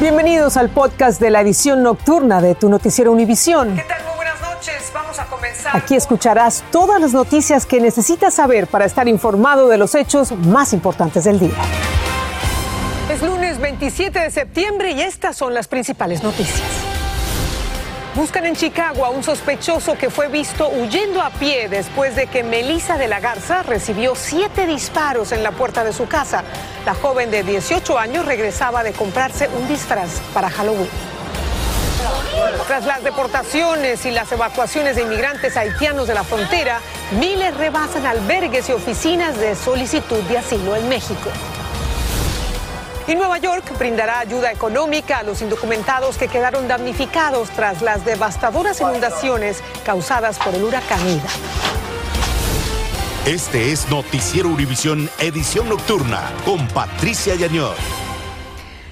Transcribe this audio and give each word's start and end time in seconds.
Bienvenidos 0.00 0.56
al 0.56 0.70
podcast 0.70 1.20
de 1.20 1.30
la 1.30 1.40
edición 1.40 1.84
nocturna 1.84 2.40
de 2.40 2.56
tu 2.56 2.68
noticiero 2.68 3.12
Univisión. 3.12 3.76
¿Qué 3.76 3.82
tal? 3.82 4.04
Muy 4.04 4.16
buenas 4.16 4.40
noches. 4.40 4.90
Vamos 4.92 5.18
a 5.20 5.26
comenzar. 5.26 5.76
Aquí 5.76 5.94
escucharás 5.94 6.64
todas 6.72 7.00
las 7.00 7.12
noticias 7.12 7.64
que 7.64 7.80
necesitas 7.80 8.34
saber 8.34 8.66
para 8.66 8.86
estar 8.86 9.06
informado 9.06 9.68
de 9.68 9.78
los 9.78 9.94
hechos 9.94 10.32
más 10.32 10.72
importantes 10.72 11.22
del 11.24 11.38
día. 11.38 11.54
Es 13.08 13.22
lunes 13.22 13.60
27 13.60 14.18
de 14.18 14.30
septiembre 14.32 14.90
y 14.90 15.00
estas 15.00 15.36
son 15.36 15.54
las 15.54 15.68
principales 15.68 16.24
noticias. 16.24 16.60
Buscan 18.14 18.46
en 18.46 18.54
Chicago 18.54 19.04
a 19.04 19.10
un 19.10 19.24
sospechoso 19.24 19.98
que 19.98 20.08
fue 20.08 20.28
visto 20.28 20.68
huyendo 20.68 21.20
a 21.20 21.30
pie 21.30 21.68
después 21.68 22.14
de 22.14 22.28
que 22.28 22.44
Melissa 22.44 22.96
de 22.96 23.08
la 23.08 23.18
Garza 23.18 23.64
recibió 23.64 24.14
siete 24.14 24.68
disparos 24.68 25.32
en 25.32 25.42
la 25.42 25.50
puerta 25.50 25.82
de 25.82 25.92
su 25.92 26.06
casa. 26.06 26.44
La 26.86 26.94
joven 26.94 27.32
de 27.32 27.42
18 27.42 27.98
años 27.98 28.24
regresaba 28.24 28.84
de 28.84 28.92
comprarse 28.92 29.48
un 29.48 29.66
disfraz 29.66 30.20
para 30.32 30.48
Halloween. 30.48 30.88
Tras 32.68 32.84
las 32.84 33.02
deportaciones 33.02 34.06
y 34.06 34.12
las 34.12 34.30
evacuaciones 34.30 34.94
de 34.94 35.02
inmigrantes 35.02 35.56
haitianos 35.56 36.06
de 36.06 36.14
la 36.14 36.22
frontera, 36.22 36.80
miles 37.18 37.56
rebasan 37.56 38.06
albergues 38.06 38.68
y 38.68 38.72
oficinas 38.72 39.36
de 39.38 39.56
solicitud 39.56 40.22
de 40.24 40.38
asilo 40.38 40.76
en 40.76 40.88
México. 40.88 41.30
Y 43.06 43.14
Nueva 43.14 43.36
York 43.36 43.76
brindará 43.78 44.20
ayuda 44.20 44.50
económica 44.50 45.18
a 45.18 45.22
los 45.22 45.42
indocumentados 45.42 46.16
que 46.16 46.26
quedaron 46.26 46.68
damnificados 46.68 47.50
tras 47.50 47.82
las 47.82 48.04
devastadoras 48.06 48.80
inundaciones 48.80 49.62
causadas 49.84 50.38
por 50.38 50.54
el 50.54 50.64
huracán 50.64 51.06
Ida. 51.06 51.28
Este 53.26 53.72
es 53.72 53.90
Noticiero 53.90 54.48
Univisión 54.48 55.10
Edición 55.18 55.68
Nocturna 55.68 56.32
con 56.46 56.66
Patricia 56.68 57.34
Yañor. 57.34 57.74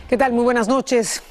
¿Qué 0.09 0.19
tal? 0.19 0.33
Muy 0.33 0.45
buenas 0.45 0.69
noches. 0.69 1.23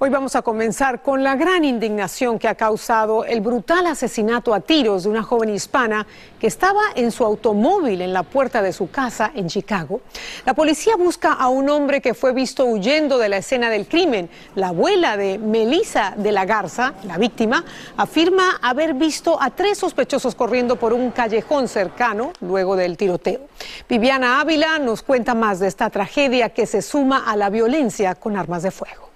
Hoy 0.00 0.10
vamos 0.10 0.36
a 0.36 0.42
comenzar 0.42 1.02
con 1.02 1.24
la 1.24 1.34
gran 1.34 1.64
indignación 1.64 2.38
que 2.38 2.46
ha 2.46 2.54
causado 2.54 3.24
el 3.24 3.40
brutal 3.40 3.84
asesinato 3.88 4.54
a 4.54 4.60
tiros 4.60 5.02
de 5.02 5.08
una 5.08 5.24
joven 5.24 5.48
hispana 5.48 6.06
que 6.38 6.46
estaba 6.46 6.80
en 6.94 7.10
su 7.10 7.24
automóvil 7.24 8.00
en 8.00 8.12
la 8.12 8.22
puerta 8.22 8.62
de 8.62 8.72
su 8.72 8.92
casa 8.92 9.32
en 9.34 9.48
Chicago. 9.48 10.00
La 10.46 10.54
policía 10.54 10.94
busca 10.94 11.32
a 11.32 11.48
un 11.48 11.68
hombre 11.68 12.00
que 12.00 12.14
fue 12.14 12.32
visto 12.32 12.64
huyendo 12.64 13.18
de 13.18 13.28
la 13.28 13.38
escena 13.38 13.70
del 13.70 13.88
crimen. 13.88 14.30
La 14.54 14.68
abuela 14.68 15.16
de 15.16 15.36
Melissa 15.36 16.14
de 16.16 16.30
la 16.30 16.44
Garza, 16.44 16.94
la 17.02 17.18
víctima, 17.18 17.64
afirma 17.96 18.60
haber 18.62 18.94
visto 18.94 19.42
a 19.42 19.50
tres 19.50 19.78
sospechosos 19.78 20.36
corriendo 20.36 20.76
por 20.76 20.92
un 20.92 21.10
callejón 21.10 21.66
cercano 21.66 22.32
luego 22.40 22.76
del 22.76 22.96
tiroteo. 22.96 23.40
Viviana 23.88 24.40
Ávila 24.40 24.78
nos 24.78 25.02
cuenta 25.02 25.34
más 25.34 25.58
de 25.58 25.66
esta 25.66 25.90
tragedia 25.90 26.50
que 26.50 26.66
se 26.66 26.82
suma 26.82 27.28
a 27.28 27.34
la 27.34 27.50
violencia 27.50 28.14
con 28.14 28.36
armas 28.36 28.62
de 28.62 28.70
fuego 28.70 29.07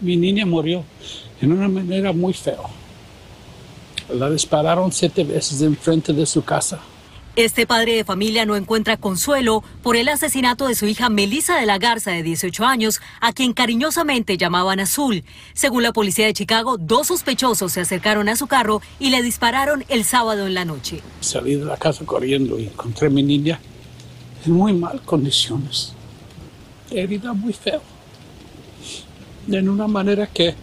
mi 0.00 0.16
niña 0.16 0.46
murió 0.46 0.84
en 1.40 1.52
una 1.52 1.68
manera 1.68 2.12
muy 2.12 2.32
fea. 2.32 2.58
La 4.12 4.28
dispararon 4.30 4.92
siete 4.92 5.24
veces 5.24 5.62
enfrente 5.62 6.12
de 6.12 6.26
su 6.26 6.42
casa. 6.42 6.80
Este 7.36 7.64
padre 7.64 7.94
de 7.94 8.04
familia 8.04 8.44
no 8.44 8.56
encuentra 8.56 8.96
consuelo 8.96 9.62
por 9.82 9.96
el 9.96 10.08
asesinato 10.08 10.66
de 10.66 10.74
su 10.74 10.86
hija 10.86 11.08
Melissa 11.08 11.58
de 11.58 11.64
la 11.64 11.78
Garza, 11.78 12.10
de 12.10 12.24
18 12.24 12.64
años, 12.64 13.00
a 13.20 13.32
quien 13.32 13.52
cariñosamente 13.52 14.36
llamaban 14.36 14.80
Azul. 14.80 15.22
Según 15.54 15.84
la 15.84 15.92
policía 15.92 16.26
de 16.26 16.34
Chicago, 16.34 16.76
dos 16.76 17.06
sospechosos 17.06 17.72
se 17.72 17.82
acercaron 17.82 18.28
a 18.28 18.34
su 18.34 18.48
carro 18.48 18.82
y 18.98 19.10
le 19.10 19.22
dispararon 19.22 19.84
el 19.88 20.04
sábado 20.04 20.48
en 20.48 20.54
la 20.54 20.64
noche. 20.64 21.02
Salí 21.20 21.54
de 21.54 21.64
la 21.64 21.76
casa 21.76 22.04
corriendo 22.04 22.58
y 22.58 22.64
encontré 22.64 23.06
a 23.06 23.10
mi 23.10 23.22
niña 23.22 23.60
en 24.44 24.52
muy 24.52 24.72
mal 24.72 25.00
condiciones. 25.02 25.92
Herida 26.90 27.32
muy 27.32 27.52
fea 27.52 27.80
en 29.48 29.68
una 29.68 29.86
manera 29.86 30.26
que 30.26 30.54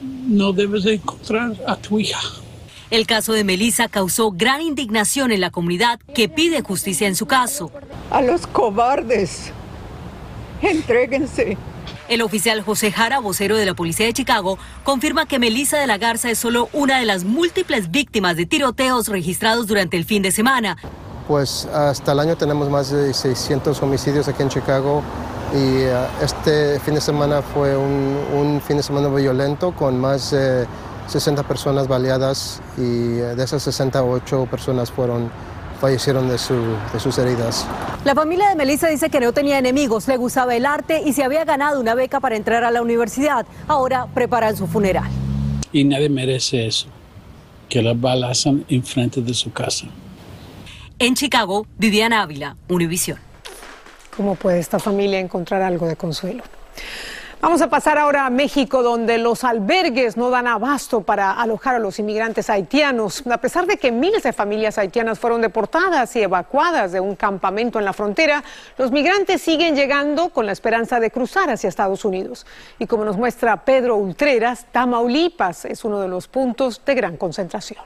no 0.00 0.52
debes 0.52 0.84
de 0.84 0.94
encontrar 0.94 1.56
a 1.66 1.76
tu 1.76 1.98
hija. 1.98 2.20
El 2.90 3.06
caso 3.06 3.32
de 3.32 3.44
Melissa 3.44 3.88
causó 3.88 4.30
gran 4.30 4.62
indignación 4.62 5.30
en 5.30 5.40
la 5.40 5.50
comunidad 5.50 6.00
que 6.14 6.28
pide 6.28 6.62
justicia 6.62 7.06
en 7.06 7.16
su 7.16 7.26
caso. 7.26 7.70
A 8.10 8.22
los 8.22 8.46
cobardes, 8.46 9.52
entréguense. 10.62 11.58
El 12.08 12.22
oficial 12.22 12.62
José 12.62 12.90
Jara, 12.90 13.18
vocero 13.18 13.56
de 13.56 13.66
la 13.66 13.74
policía 13.74 14.06
de 14.06 14.14
Chicago, 14.14 14.58
confirma 14.84 15.26
que 15.26 15.38
Melissa 15.38 15.78
de 15.78 15.86
la 15.86 15.98
Garza 15.98 16.30
es 16.30 16.38
solo 16.38 16.70
una 16.72 16.98
de 16.98 17.04
las 17.04 17.24
múltiples 17.24 17.90
víctimas 17.90 18.36
de 18.36 18.46
tiroteos 18.46 19.08
registrados 19.08 19.66
durante 19.66 19.98
el 19.98 20.06
fin 20.06 20.22
de 20.22 20.32
semana. 20.32 20.78
Pues 21.26 21.66
hasta 21.66 22.12
el 22.12 22.20
año 22.20 22.36
tenemos 22.38 22.70
más 22.70 22.90
de 22.90 23.12
600 23.12 23.82
homicidios 23.82 24.26
aquí 24.28 24.42
en 24.42 24.48
Chicago 24.48 25.02
y 25.52 25.82
eh, 25.82 26.06
este 26.22 26.78
fin 26.80 26.94
de 26.94 27.00
semana 27.00 27.42
fue 27.42 27.76
un, 27.76 28.60
fin 28.66 28.76
de 28.76 28.82
semana 28.82 29.08
violento 29.08 29.72
con 29.72 29.98
más 29.98 30.30
de 30.30 30.66
60 31.06 31.42
personas 31.44 31.88
baleadas 31.88 32.60
y 32.76 32.80
eh, 33.18 33.34
de 33.34 33.44
esas 33.44 33.62
68 33.62 34.46
personas 34.50 34.90
fueron 34.90 35.30
fallecieron 35.80 36.26
de, 36.26 36.34
de 36.34 37.00
sus 37.00 37.18
heridas. 37.18 37.64
La 38.04 38.14
familia 38.14 38.48
de 38.48 38.56
Melissa 38.56 38.88
dice 38.88 39.10
que 39.10 39.20
no 39.20 39.32
tenía 39.32 39.58
enemigos, 39.58 40.08
le 40.08 40.16
gustaba 40.16 40.56
el 40.56 40.66
arte 40.66 41.02
y 41.06 41.12
se 41.12 41.22
había 41.22 41.44
ganado 41.44 41.80
una 41.80 41.94
beca 41.94 42.18
para 42.20 42.36
entrar 42.36 42.64
a 42.64 42.70
la 42.70 42.82
universidad. 42.82 43.46
Ahora 43.68 44.06
preparan 44.12 44.56
su 44.56 44.66
funeral. 44.66 45.08
Y 45.72 45.84
nadie 45.84 46.08
merece 46.08 46.66
eso, 46.66 46.88
que 47.68 47.80
la 47.80 47.94
balazan 47.94 48.64
enfrente 48.68 49.22
de 49.22 49.34
su 49.34 49.52
casa. 49.52 49.86
En 50.98 51.14
Chicago, 51.14 51.64
Viviana 51.78 52.22
Ávila, 52.22 52.56
Univisión. 52.68 53.27
¿Cómo 54.18 54.34
puede 54.34 54.58
esta 54.58 54.80
familia 54.80 55.20
encontrar 55.20 55.62
algo 55.62 55.86
de 55.86 55.94
consuelo? 55.94 56.42
Vamos 57.40 57.62
a 57.62 57.70
pasar 57.70 57.98
ahora 57.98 58.26
a 58.26 58.30
México, 58.30 58.82
donde 58.82 59.16
los 59.16 59.44
albergues 59.44 60.16
no 60.16 60.28
dan 60.28 60.48
abasto 60.48 61.02
para 61.02 61.30
alojar 61.30 61.76
a 61.76 61.78
los 61.78 62.00
inmigrantes 62.00 62.50
haitianos. 62.50 63.22
A 63.30 63.38
pesar 63.38 63.66
de 63.66 63.76
que 63.76 63.92
miles 63.92 64.24
de 64.24 64.32
familias 64.32 64.76
haitianas 64.76 65.20
fueron 65.20 65.40
deportadas 65.40 66.16
y 66.16 66.22
evacuadas 66.22 66.90
de 66.90 66.98
un 66.98 67.14
campamento 67.14 67.78
en 67.78 67.84
la 67.84 67.92
frontera, 67.92 68.42
los 68.76 68.90
migrantes 68.90 69.40
siguen 69.40 69.76
llegando 69.76 70.30
con 70.30 70.46
la 70.46 70.52
esperanza 70.52 70.98
de 70.98 71.12
cruzar 71.12 71.48
hacia 71.48 71.68
Estados 71.68 72.04
Unidos. 72.04 72.44
Y 72.80 72.88
como 72.88 73.04
nos 73.04 73.16
muestra 73.16 73.64
Pedro 73.64 73.94
Ultreras, 73.94 74.66
Tamaulipas 74.72 75.64
es 75.64 75.84
uno 75.84 76.00
de 76.00 76.08
los 76.08 76.26
puntos 76.26 76.82
de 76.84 76.94
gran 76.96 77.16
concentración. 77.16 77.84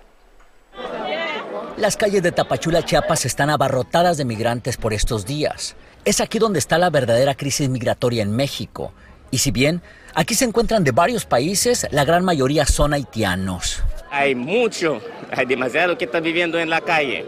Las 1.77 1.99
calles 1.99 2.23
de 2.23 2.33
Tapachula, 2.33 2.83
Chiapas 2.83 3.27
están 3.27 3.51
abarrotadas 3.51 4.17
de 4.17 4.25
migrantes 4.25 4.79
por 4.79 4.95
estos 4.95 5.27
días. 5.27 5.77
Es 6.05 6.21
aquí 6.21 6.41
donde 6.41 6.59
está 6.59 6.79
la 6.79 6.91
verdadera 6.91 7.37
crisis 7.37 7.69
migratoria 7.69 8.25
en 8.25 8.35
México. 8.35 8.93
Y 9.31 9.39
si 9.39 9.53
bien 9.53 9.83
aquí 10.15 10.35
se 10.35 10.45
encuentran 10.45 10.83
de 10.83 10.91
varios 10.91 11.25
países, 11.25 11.87
la 11.93 12.05
gran 12.05 12.25
mayoría 12.25 12.67
son 12.67 12.93
haitianos. 12.93 13.85
Hay 14.11 14.35
mucho, 14.35 15.01
hay 15.31 15.47
demasiado 15.47 15.97
que 15.97 16.07
están 16.07 16.25
viviendo 16.25 16.59
en 16.59 16.71
la 16.71 16.81
calle. 16.81 17.27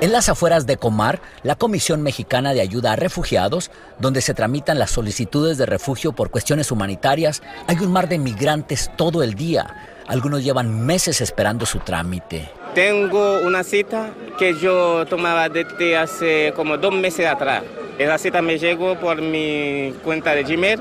En 0.00 0.10
las 0.10 0.28
afueras 0.28 0.66
de 0.66 0.76
Comar, 0.76 1.20
la 1.44 1.54
Comisión 1.54 2.02
Mexicana 2.02 2.52
de 2.52 2.62
Ayuda 2.62 2.92
a 2.92 2.96
Refugiados, 2.96 3.70
donde 4.00 4.22
se 4.22 4.34
tramitan 4.34 4.80
las 4.80 4.90
solicitudes 4.90 5.56
de 5.56 5.64
refugio 5.64 6.12
por 6.12 6.30
cuestiones 6.30 6.72
humanitarias, 6.72 7.42
hay 7.68 7.76
un 7.76 7.92
mar 7.92 8.08
de 8.08 8.18
migrantes 8.18 8.90
todo 8.96 9.22
el 9.22 9.34
día. 9.34 9.72
Algunos 10.08 10.42
llevan 10.42 10.84
meses 10.84 11.20
esperando 11.20 11.64
su 11.64 11.78
trámite. 11.78 12.50
Tengo 12.74 13.38
una 13.38 13.62
cita 13.62 14.10
que 14.36 14.58
yo 14.58 15.06
tomaba 15.06 15.48
desde 15.48 15.96
hace 15.96 16.52
como 16.56 16.76
dos 16.76 16.92
meses 16.92 17.26
atrás. 17.26 17.62
Esa 17.98 18.18
cita 18.18 18.42
me 18.42 18.58
llegó 18.58 18.98
por 18.98 19.20
mi 19.22 19.94
cuenta 20.02 20.34
de 20.34 20.42
Gmail. 20.42 20.80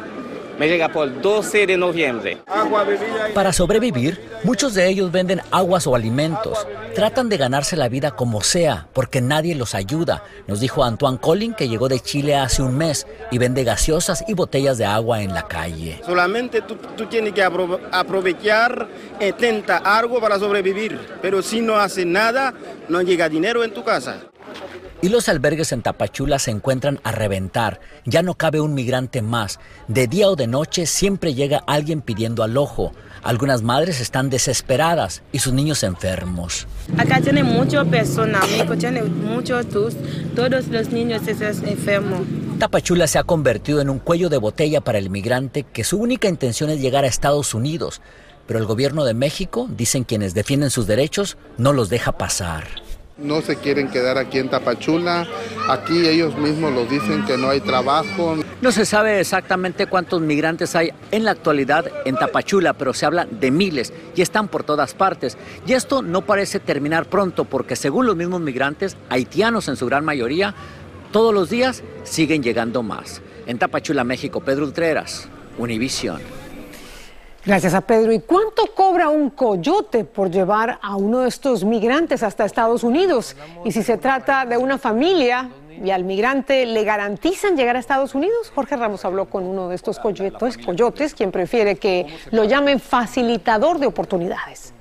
Me 0.58 0.68
llega 0.68 0.90
por 0.90 1.22
12 1.22 1.66
de 1.66 1.78
noviembre. 1.78 2.38
Para 3.34 3.52
sobrevivir, 3.52 4.22
muchos 4.44 4.76
de 4.76 4.88
ellos 4.88 5.12
venden 5.12 5.42
aguas 5.50 5.88
o 5.88 5.96
alimentos. 5.96 6.68
Tratan 6.94 7.28
de 7.28 7.38
ganarse 7.38 7.76
la 7.76 7.90
vida 7.90 8.12
como 8.12 8.42
sea, 8.42 8.88
porque 8.94 9.20
nadie 9.20 9.56
los 9.56 9.74
ayuda, 9.74 10.24
nos 10.46 10.60
dijo 10.60 10.84
Antoine 10.84 11.18
Collin, 11.18 11.56
que 11.56 11.68
llegó 11.68 11.90
de 11.90 12.00
Chile 12.00 12.36
hace 12.36 12.62
un 12.62 12.78
mes 12.78 13.08
y 13.32 13.40
vende 13.40 13.64
gaseosas 13.64 14.24
y 14.28 14.36
botellas 14.36 14.78
de 14.78 14.86
agua 14.86 15.24
en 15.24 15.34
la 15.34 15.48
calle. 15.48 16.00
Solamente 16.06 16.62
tú, 16.62 16.78
tienes 17.08 17.34
que 17.34 17.42
aprovechar, 17.42 18.88
intenta 19.20 19.78
algo 19.78 20.22
para 20.22 20.38
sobrevivir, 20.38 21.00
pero 21.20 21.42
si 21.42 21.62
no 21.62 21.78
haces 21.78 22.06
nada, 22.06 22.54
no 22.90 23.02
llega 23.02 23.28
dinero 23.28 23.64
en 23.64 23.74
tu 23.74 23.84
casa. 23.84 24.22
Y 25.04 25.10
los 25.10 25.28
albergues 25.28 25.74
en 25.74 25.82
Tapachula 25.82 26.40
se 26.40 26.50
encuentran 26.50 27.02
a 27.04 27.12
reventar. 27.12 27.82
Ya 28.06 28.22
no 28.24 28.36
cabe 28.36 28.62
un 28.62 28.74
migrante 28.74 29.22
más. 29.22 29.60
De 29.90 30.08
día 30.08 30.30
o 30.30 30.38
de 30.38 30.48
noche 30.48 30.86
siempre 30.86 31.34
llega 31.34 31.62
alguien 31.68 32.00
pidiendo 32.00 32.42
alojo. 32.42 32.94
Algunas 33.22 33.64
madres 33.64 34.00
están 34.00 34.30
desesperadas 34.30 35.22
y 35.34 35.40
sus 35.40 35.52
niños 35.52 35.84
enfermos. 35.84 36.68
Acá 36.98 37.20
tiene 37.20 37.44
muchas 37.44 37.86
personas, 37.86 38.46
tiene 38.80 39.04
muchos, 39.04 39.66
todos 40.38 40.68
los 40.70 40.90
niños 40.94 41.28
están 41.28 41.68
enfermos. 41.68 42.22
Tapachula 42.58 43.06
se 43.08 43.20
ha 43.20 43.24
convertido 43.26 43.82
en 43.82 43.90
un 43.90 44.00
cuello 44.00 44.30
de 44.30 44.38
botella 44.38 44.80
para 44.80 45.00
el 45.00 45.10
migrante 45.10 45.64
que 45.64 45.84
su 45.84 45.98
única 45.98 46.30
intención 46.30 46.70
es 46.70 46.80
llegar 46.80 47.04
a 47.04 47.08
Estados 47.08 47.54
Unidos. 47.54 48.00
Pero 48.48 48.58
el 48.58 48.66
gobierno 48.66 49.04
de 49.04 49.14
México, 49.14 49.68
dicen 49.70 50.06
quienes 50.06 50.34
defienden 50.34 50.70
sus 50.70 50.88
derechos, 50.88 51.36
no 51.58 51.74
los 51.74 51.90
deja 51.90 52.14
pasar. 52.14 52.83
No 53.18 53.42
se 53.42 53.58
quieren 53.58 53.90
quedar 53.90 54.18
aquí 54.18 54.40
en 54.40 54.50
Tapachula. 54.50 55.28
Aquí 55.70 56.08
ellos 56.08 56.36
mismos 56.36 56.74
lo 56.74 56.86
dicen 56.86 57.24
que 57.26 57.38
no 57.38 57.50
hay 57.50 57.62
trabajo. 57.62 58.38
No 58.60 58.72
se 58.72 58.86
sabe 58.86 59.20
exactamente 59.20 59.86
cuántos 59.86 60.20
migrantes 60.22 60.76
hay 60.76 60.92
en 61.12 61.24
la 61.24 61.32
actualidad 61.32 61.86
en 62.06 62.16
Tapachula, 62.16 62.74
pero 62.74 62.94
se 62.94 63.06
habla 63.06 63.28
de 63.30 63.52
miles 63.52 63.94
y 64.16 64.24
están 64.24 64.48
por 64.48 64.64
todas 64.64 64.96
partes. 64.96 65.38
Y 65.68 65.74
esto 65.74 66.02
no 66.02 66.24
parece 66.26 66.60
terminar 66.60 67.06
pronto 67.06 67.46
porque 67.46 67.76
según 67.76 68.08
los 68.08 68.16
mismos 68.16 68.42
migrantes, 68.42 68.98
haitianos 69.10 69.68
en 69.68 69.76
su 69.76 69.86
gran 69.86 70.04
mayoría, 70.04 70.56
todos 71.12 71.34
los 71.34 71.52
días 71.52 71.84
siguen 72.04 72.42
llegando 72.42 72.82
más. 72.82 73.22
En 73.46 73.60
Tapachula, 73.60 74.04
México, 74.04 74.42
Pedro 74.42 74.66
Ultreras, 74.66 75.30
Univisión. 75.60 76.43
Gracias 77.46 77.74
a 77.74 77.82
Pedro. 77.82 78.14
¿Y 78.14 78.22
cuánto 78.22 78.68
cobra 78.74 79.10
un 79.10 79.30
coyote 79.30 80.06
por 80.06 80.32
llevar 80.32 80.80
a 80.82 80.96
uno 80.96 81.20
de 81.20 81.30
estos 81.30 81.66
migrantes 81.66 82.24
hasta 82.24 82.46
Estados 82.46 82.84
Unidos? 82.84 83.36
Y 83.66 83.74
si 83.74 83.84
se 83.84 83.98
trata 83.98 84.46
de 84.46 84.56
una 84.56 84.78
familia 84.78 85.50
y 85.84 85.90
al 85.90 86.06
migrante 86.06 86.66
le 86.66 86.84
garantizan 86.86 87.58
llegar 87.58 87.76
a 87.76 87.80
Estados 87.80 88.16
Unidos, 88.16 88.50
Jorge 88.56 88.78
Ramos 88.78 89.04
habló 89.04 89.26
con 89.26 89.44
uno 89.44 89.68
de 89.68 89.76
estos 89.76 90.00
coyotes, 90.00 90.58
coyotes 90.58 91.14
quien 91.14 91.32
prefiere 91.32 91.76
que 91.76 92.08
lo 92.32 92.46
llamen 92.46 92.80
facilitador 92.80 93.78
de 93.80 93.88
oportunidades 93.88 94.74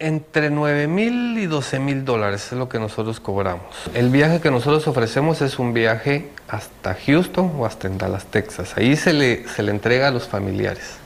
entre 0.00 0.50
9 0.50 0.88
mil 0.88 1.38
y 1.38 1.46
12 1.46 1.78
mil 1.78 2.04
dólares 2.04 2.48
es 2.50 2.58
lo 2.58 2.68
que 2.68 2.78
nosotros 2.78 3.20
cobramos. 3.20 3.62
El 3.94 4.08
viaje 4.08 4.40
que 4.40 4.50
nosotros 4.50 4.88
ofrecemos 4.88 5.42
es 5.42 5.58
un 5.58 5.72
viaje 5.74 6.30
hasta 6.48 6.94
Houston 6.94 7.52
o 7.58 7.66
hasta 7.66 7.88
Dallas, 7.88 8.24
Texas. 8.26 8.76
Ahí 8.76 8.96
se 8.96 9.12
le, 9.12 9.46
se 9.46 9.62
le 9.62 9.70
entrega 9.70 10.08
a 10.08 10.10
los 10.10 10.26
familiares. 10.26 10.96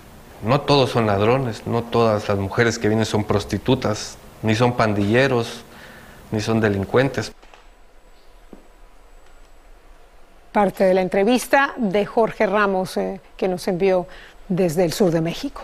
No 0.44 0.60
todos 0.60 0.90
son 0.90 1.06
ladrones, 1.06 1.66
no 1.66 1.82
todas 1.82 2.28
las 2.28 2.38
mujeres 2.38 2.78
que 2.78 2.88
vienen 2.88 3.06
son 3.06 3.24
prostitutas, 3.24 4.16
ni 4.42 4.54
son 4.54 4.76
pandilleros, 4.76 5.64
ni 6.30 6.40
son 6.40 6.60
delincuentes. 6.60 7.32
Parte 10.52 10.84
de 10.84 10.94
la 10.94 11.02
entrevista 11.02 11.74
de 11.76 12.06
Jorge 12.06 12.46
Ramos 12.46 12.96
eh, 12.96 13.20
que 13.36 13.48
nos 13.48 13.66
envió 13.66 14.06
desde 14.48 14.84
el 14.84 14.92
sur 14.92 15.10
de 15.10 15.20
México. 15.20 15.62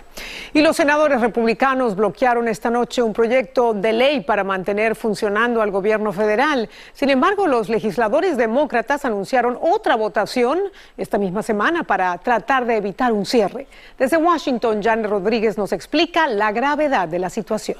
Y 0.52 0.62
los 0.62 0.76
senadores 0.76 1.20
republicanos 1.20 1.96
bloquearon 1.96 2.48
esta 2.48 2.70
noche 2.70 3.02
un 3.02 3.12
proyecto 3.12 3.74
de 3.74 3.92
ley 3.92 4.20
para 4.20 4.44
mantener 4.44 4.96
funcionando 4.96 5.62
al 5.62 5.70
gobierno 5.70 6.12
federal. 6.12 6.68
Sin 6.92 7.10
embargo, 7.10 7.46
los 7.46 7.68
legisladores 7.68 8.36
demócratas 8.36 9.04
anunciaron 9.04 9.58
otra 9.60 9.96
votación 9.96 10.58
esta 10.96 11.18
misma 11.18 11.42
semana 11.42 11.84
para 11.84 12.16
tratar 12.18 12.66
de 12.66 12.76
evitar 12.76 13.12
un 13.12 13.26
cierre. 13.26 13.66
Desde 13.98 14.16
Washington, 14.16 14.82
Jan 14.82 15.04
Rodríguez 15.04 15.58
nos 15.58 15.72
explica 15.72 16.26
la 16.26 16.52
gravedad 16.52 17.08
de 17.08 17.18
la 17.18 17.30
situación. 17.30 17.78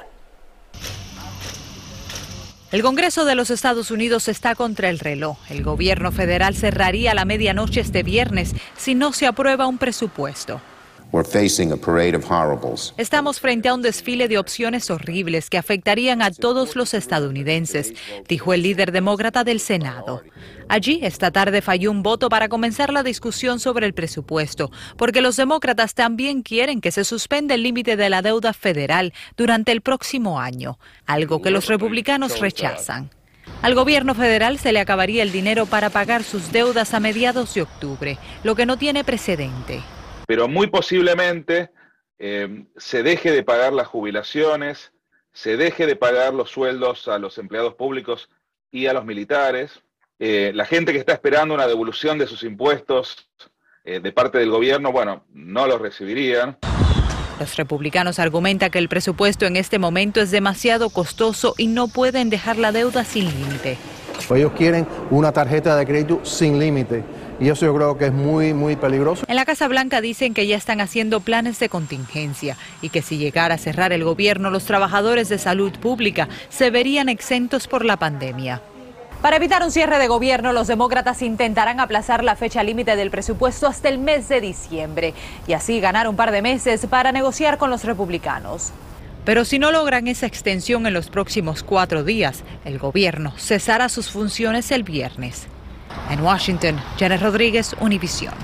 El 2.73 2.83
Congreso 2.83 3.25
de 3.25 3.35
los 3.35 3.51
Estados 3.51 3.91
Unidos 3.91 4.29
está 4.29 4.55
contra 4.55 4.91
el 4.91 5.01
reloj. 5.01 5.39
El 5.49 5.65
gobierno 5.65 6.13
federal 6.13 6.55
cerraría 6.55 7.15
la 7.15 7.25
medianoche 7.25 7.81
este 7.81 8.05
viernes 8.05 8.55
si 8.77 8.95
no 8.95 9.13
se 9.13 9.27
aprueba 9.27 9.67
un 9.67 9.79
presupuesto. 9.79 10.61
Estamos 12.97 13.41
frente 13.41 13.69
a 13.69 13.75
un 13.75 13.83
desfile 13.83 14.29
de 14.29 14.39
opciones 14.39 14.91
horribles 14.91 15.51
que 15.51 15.59
afectarían 15.59 16.23
a 16.23 16.31
todos 16.31 16.77
los 16.77 16.95
estadounidenses, 16.95 17.95
dijo 18.29 18.55
el 18.55 18.63
líder 18.63 18.93
demócrata 18.93 19.43
del 19.43 19.59
Senado. 19.59 20.23
Allí, 20.69 21.01
esta 21.03 21.33
tarde 21.33 21.63
falló 21.63 21.91
un 21.91 22.05
voto 22.05 22.29
para 22.29 22.49
comenzar 22.49 22.93
la 22.93 23.03
discusión 23.03 23.59
sobre 23.59 23.87
el 23.87 23.93
presupuesto, 23.93 24.71
porque 24.97 25.21
los 25.21 25.35
demócratas 25.37 25.95
también 25.95 26.43
quieren 26.43 26.81
que 26.81 26.93
se 26.93 27.03
suspenda 27.03 27.57
el 27.57 27.65
límite 27.65 27.97
de 27.97 28.09
la 28.09 28.23
deuda 28.23 28.53
federal 28.53 29.13
durante 29.37 29.73
el 29.73 29.81
próximo 29.81 30.39
año, 30.39 30.79
algo 31.07 31.43
que 31.43 31.51
los 31.51 31.67
republicanos 31.67 32.39
rechazan. 32.39 33.11
Al 33.63 33.75
gobierno 33.75 34.15
federal 34.15 34.61
se 34.61 34.71
le 34.71 34.79
acabaría 34.79 35.25
el 35.25 35.33
dinero 35.33 35.67
para 35.67 35.91
pagar 35.91 36.23
sus 36.23 36.53
deudas 36.53 36.95
a 36.95 37.01
mediados 37.01 37.53
de 37.55 37.63
octubre, 37.63 38.17
lo 38.45 38.55
que 38.55 38.65
no 38.65 38.77
tiene 38.77 39.03
precedente 39.03 39.83
pero 40.31 40.47
muy 40.47 40.69
posiblemente 40.69 41.71
eh, 42.17 42.65
se 42.77 43.03
deje 43.03 43.33
de 43.33 43.43
pagar 43.43 43.73
las 43.73 43.89
jubilaciones, 43.89 44.93
se 45.33 45.57
deje 45.57 45.87
de 45.87 45.97
pagar 45.97 46.33
los 46.35 46.51
sueldos 46.51 47.09
a 47.09 47.19
los 47.19 47.37
empleados 47.37 47.75
públicos 47.75 48.31
y 48.71 48.87
a 48.87 48.93
los 48.93 49.05
militares. 49.05 49.83
Eh, 50.21 50.53
la 50.55 50.67
gente 50.67 50.93
que 50.93 51.01
está 51.01 51.15
esperando 51.15 51.53
una 51.53 51.67
devolución 51.67 52.17
de 52.17 52.29
sus 52.29 52.45
impuestos 52.45 53.29
eh, 53.83 53.99
de 53.99 54.13
parte 54.13 54.39
del 54.39 54.51
gobierno, 54.51 54.93
bueno, 54.93 55.25
no 55.33 55.67
los 55.67 55.81
recibirían. 55.81 56.57
Los 57.41 57.57
republicanos 57.57 58.21
argumentan 58.21 58.71
que 58.71 58.79
el 58.79 58.89
presupuesto 58.89 59.47
en 59.47 59.57
este 59.57 59.81
momento 59.81 60.21
es 60.21 60.31
demasiado 60.31 60.91
costoso 60.91 61.57
y 61.59 61.67
no 61.67 61.89
pueden 61.89 62.31
dejar 62.31 62.57
la 62.57 62.71
deuda 62.71 63.03
sin 63.03 63.25
límite. 63.25 63.79
Ellos 64.33 64.53
quieren 64.53 64.87
una 65.11 65.33
tarjeta 65.33 65.77
de 65.77 65.85
crédito 65.87 66.25
sin 66.25 66.61
límite 66.61 67.03
y 67.41 67.49
eso 67.49 67.65
yo 67.65 67.75
creo 67.75 67.97
que 67.97 68.07
es 68.07 68.13
muy, 68.13 68.53
muy 68.53 68.77
peligroso. 68.77 69.25
En 69.27 69.37
la 69.37 69.47
Casa 69.47 69.67
Blanca 69.67 70.01
dicen 70.01 70.35
que 70.35 70.47
ya 70.47 70.57
están 70.57 70.81
haciendo 70.81 71.21
planes 71.21 71.59
de 71.59 71.71
contingencia 71.71 72.57
y 72.83 72.91
que 72.91 73.01
si 73.01 73.17
llegara 73.17 73.55
a 73.55 73.59
cerrar 73.59 73.93
el 73.93 74.05
gobierno, 74.05 74.51
los 74.51 74.67
trabajadores 74.67 75.29
de 75.31 75.39
salud 75.39 75.73
pública 75.73 76.29
se 76.51 76.71
verían 76.71 77.09
exentos 77.09 77.67
por 77.67 77.85
la 77.85 77.97
pandemia. 77.97 78.61
Para 79.23 79.37
evitar 79.37 79.63
un 79.63 79.71
cierre 79.71 79.99
de 79.99 80.09
gobierno, 80.09 80.53
los 80.53 80.67
demócratas 80.67 81.21
intentarán 81.23 81.81
aplazar 81.81 82.25
la 82.25 82.37
fecha 82.37 82.63
límite 82.63 82.97
del 82.97 83.11
presupuesto 83.11 83.67
hasta 83.67 83.89
el 83.89 83.99
mes 83.99 84.29
de 84.29 84.41
diciembre 84.41 85.15
y 85.47 85.55
así 85.55 85.81
ganar 85.81 86.09
un 86.09 86.17
par 86.17 86.31
de 86.33 86.43
meses 86.43 86.87
para 86.87 87.13
negociar 87.13 87.59
con 87.59 87.71
los 87.71 87.85
republicanos. 87.85 88.73
Pero 89.25 89.45
si 89.45 89.59
no 89.59 89.73
logran 89.73 90.09
esa 90.09 90.27
extensión 90.27 90.87
en 90.87 90.95
los 90.95 91.11
próximos 91.11 91.63
cuatro 91.63 92.03
días, 92.03 92.43
el 92.65 92.79
gobierno 92.79 93.35
cesará 93.37 93.91
sus 93.91 94.11
funciones 94.11 94.71
el 94.71 94.83
viernes. 94.83 95.47
En 96.11 96.21
Washington, 96.23 96.77
Janet 96.99 97.23
Rodríguez, 97.23 97.77
Univisión. 97.81 98.35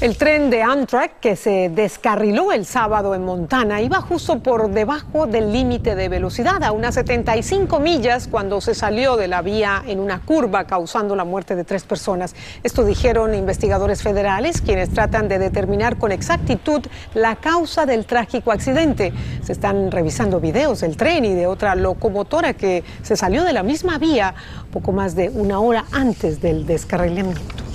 El 0.00 0.16
tren 0.16 0.48
de 0.48 0.62
Amtrak 0.62 1.20
que 1.20 1.36
se 1.36 1.68
descarriló 1.68 2.52
el 2.52 2.64
sábado 2.64 3.14
en 3.14 3.22
Montana 3.22 3.82
iba 3.82 4.00
justo 4.00 4.38
por 4.38 4.70
debajo 4.70 5.26
del 5.26 5.52
límite 5.52 5.94
de 5.94 6.08
velocidad, 6.08 6.64
a 6.64 6.72
unas 6.72 6.94
75 6.94 7.78
millas, 7.80 8.26
cuando 8.26 8.62
se 8.62 8.74
salió 8.74 9.18
de 9.18 9.28
la 9.28 9.42
vía 9.42 9.82
en 9.86 10.00
una 10.00 10.22
curva, 10.22 10.64
causando 10.64 11.14
la 11.14 11.24
muerte 11.24 11.54
de 11.54 11.64
tres 11.64 11.84
personas. 11.84 12.34
Esto 12.62 12.82
dijeron 12.82 13.34
investigadores 13.34 14.02
federales, 14.02 14.62
quienes 14.62 14.88
tratan 14.88 15.28
de 15.28 15.38
determinar 15.38 15.98
con 15.98 16.12
exactitud 16.12 16.80
la 17.12 17.36
causa 17.36 17.84
del 17.84 18.06
trágico 18.06 18.52
accidente. 18.52 19.12
Están 19.50 19.90
revisando 19.90 20.40
videos 20.40 20.80
del 20.80 20.96
tren 20.96 21.24
y 21.24 21.34
de 21.34 21.46
otra 21.46 21.74
locomotora 21.74 22.54
que 22.54 22.84
se 23.02 23.16
salió 23.16 23.42
de 23.42 23.52
la 23.52 23.62
misma 23.62 23.98
vía 23.98 24.34
poco 24.72 24.92
más 24.92 25.16
de 25.16 25.28
una 25.28 25.58
hora 25.58 25.86
antes 25.90 26.40
del 26.40 26.66
descarrilamiento. 26.66 27.69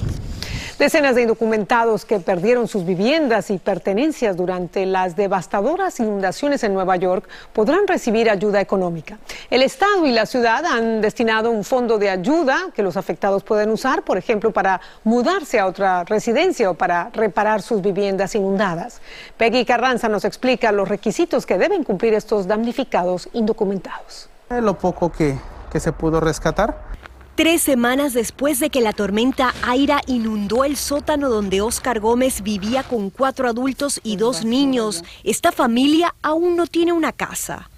Decenas 0.78 1.16
de 1.16 1.22
indocumentados 1.22 2.04
que 2.04 2.20
perdieron 2.20 2.68
sus 2.68 2.86
viviendas 2.86 3.50
y 3.50 3.60
pertenencias 3.60 4.36
durante 4.36 4.86
las 4.86 5.16
devastadoras 5.16 6.02
inundaciones 6.02 6.66
en 6.66 6.74
Nueva 6.74 6.98
York 6.98 7.30
podrán 7.54 7.88
recibir 7.88 8.30
ayuda 8.30 8.60
económica. 8.60 9.18
El 9.50 9.62
Estado 9.62 10.06
y 10.06 10.12
la 10.12 10.26
ciudad 10.26 10.66
han 10.66 11.00
destinado 11.00 11.50
un 11.50 11.64
fondo 11.64 11.98
de 11.98 12.10
ayuda 12.10 12.72
que 12.76 12.84
los 12.84 12.98
afectados 12.98 13.42
pueden 13.42 13.70
usar, 13.70 14.04
por 14.04 14.18
ejemplo, 14.18 14.52
para 14.52 14.82
mudarse 15.06 15.60
a 15.60 15.68
otra 15.68 16.04
residencia 16.04 16.70
o 16.70 16.74
para 16.74 17.10
reparar 17.14 17.62
sus 17.62 17.82
viviendas 17.82 18.36
inundadas. 18.36 19.00
Peggy 19.38 19.64
Carranza 19.64 20.10
nos 20.10 20.26
explica 20.26 20.74
los 20.74 20.90
requisitos 20.90 21.46
que 21.46 21.58
deben 21.58 21.86
cumplir 21.86 22.14
estos 22.14 22.48
damnificados 22.48 23.30
indocumentados. 23.32 24.28
Lo 24.50 24.78
poco 24.78 25.10
que, 25.10 25.40
que 25.72 25.80
se 25.80 25.94
pudo 25.94 26.20
rescatar 26.20 26.95
Tres 27.36 27.62
semanas 27.62 28.14
después 28.14 28.62
de 28.62 28.70
que 28.70 28.80
la 28.80 28.94
tormenta 28.94 29.54
Aira 29.62 30.00
inundó 30.08 30.64
el 30.64 30.78
sótano 30.78 31.30
donde 31.30 31.60
Oscar 31.60 32.00
Gómez 32.00 32.42
vivía 32.42 32.82
con 32.84 33.10
cuatro 33.10 33.50
adultos 33.50 34.00
y 34.04 34.16
dos 34.16 34.46
niños, 34.46 35.04
esta 35.26 35.52
familia 35.52 36.16
aún 36.22 36.56
no 36.56 36.66
tiene 36.66 36.94
una 36.94 37.12
casa. 37.12 37.70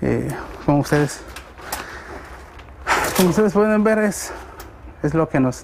Eh, 0.00 0.28
como 0.64 0.80
ustedes, 0.80 1.20
como 3.16 3.28
ustedes 3.28 3.52
pueden 3.52 3.84
ver, 3.84 3.98
es, 4.00 4.32
es 5.04 5.14
lo 5.14 5.28
que 5.28 5.38
nos, 5.38 5.62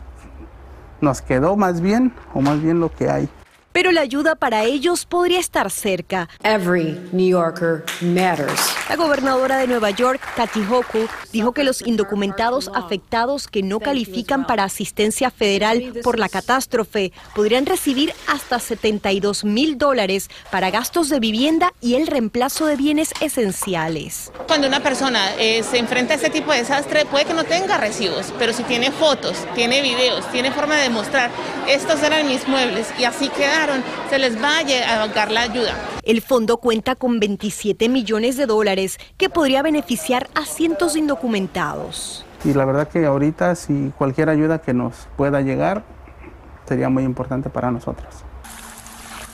nos 1.01 1.21
quedó 1.21 1.57
más 1.57 1.81
bien, 1.81 2.15
o 2.35 2.41
más 2.41 2.63
bien 2.63 2.79
lo 2.79 2.93
que 2.95 3.11
hay 3.11 3.29
pero 3.73 3.93
la 3.93 4.02
ayuda 4.02 4.35
para 4.35 4.64
ellos 4.64 5.07
podría 5.07 5.41
estar 5.41 5.71
cerca. 5.71 6.29
Every 6.43 6.99
New 7.12 7.29
Yorker 7.29 7.85
matters. 8.00 8.75
La 8.88 8.97
gobernadora 8.97 9.59
de 9.59 9.67
Nueva 9.67 9.91
York, 9.91 10.21
Kathy 10.37 10.61
Hochul, 10.61 11.09
dijo 11.33 11.52
que 11.52 11.64
los 11.64 11.83
indocumentados 11.83 12.71
afectados 12.75 13.49
que 13.49 13.62
no 13.62 13.81
califican 13.81 14.47
para 14.47 14.64
asistencia 14.64 15.31
federal 15.31 15.95
por 16.02 16.19
la 16.19 16.29
catástrofe 16.29 17.12
podrían 17.35 17.67
recibir 17.67 18.12
hasta 18.26 18.59
72 18.59 19.45
mil 19.45 19.79
dólares 19.79 20.29
para 20.50 20.71
gastos 20.71 21.09
de 21.09 21.21
vivienda 21.21 21.73
y 21.81 21.95
el 21.95 22.07
reemplazo 22.07 22.67
de 22.67 22.76
bienes 22.76 23.12
esenciales. 23.21 24.33
Cuando 24.47 24.67
una 24.67 24.81
persona 24.81 25.35
eh, 25.38 25.62
se 25.62 25.79
enfrenta 25.79 26.14
a 26.14 26.17
este 26.17 26.31
tipo 26.31 26.52
de 26.52 26.59
desastre, 26.59 27.07
puede 27.07 27.25
que 27.25 27.35
no 27.35 27.45
tenga 27.45 27.79
recibos, 27.79 28.33
pero 28.38 28.52
si 28.52 28.62
tiene 28.64 28.91
fotos, 28.91 29.37
tiene 29.55 29.81
videos, 29.81 30.31
tiene 30.31 30.50
forma 30.52 30.76
de 30.76 30.83
demostrar, 30.83 31.31
estos 31.69 32.02
eran 32.02 32.26
mis 32.26 32.47
muebles 32.47 32.88
y 32.99 33.05
así 33.05 33.29
queda 33.29 33.62
se 34.11 34.19
les 34.19 34.42
va 34.42 34.59
a 34.59 35.09
dar 35.09 35.31
la 35.31 35.42
ayuda. 35.42 35.75
El 36.02 36.21
fondo 36.21 36.57
cuenta 36.59 36.95
con 36.95 37.21
27 37.21 37.88
millones 37.88 38.37
de 38.37 38.47
dólares 38.47 38.99
que 39.16 39.28
podría 39.28 39.62
beneficiar 39.62 40.28
a 40.35 40.45
cientos 40.45 40.95
de 40.95 41.00
indocumentados. 41.00 42.25
Y 42.45 42.54
la 42.54 42.64
verdad 42.64 42.88
que 42.88 43.07
ahorita 43.07 43.54
si 43.54 43.92
cualquier 43.97 44.28
ayuda 44.28 44.61
que 44.61 44.75
nos 44.75 45.09
pueda 45.16 45.40
llegar 45.40 45.85
sería 46.66 46.88
muy 46.88 47.04
importante 47.04 47.50
para 47.50 47.71
nosotros. 47.71 48.25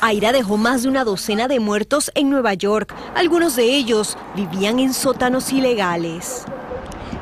Aira 0.00 0.32
dejó 0.32 0.56
más 0.56 0.82
de 0.82 0.88
una 0.88 1.04
docena 1.04 1.48
de 1.48 1.58
muertos 1.58 2.12
en 2.14 2.30
Nueva 2.30 2.54
York. 2.54 2.94
Algunos 3.16 3.56
de 3.56 3.64
ellos 3.64 4.16
vivían 4.36 4.78
en 4.78 4.94
sótanos 4.94 5.52
ilegales. 5.52 6.44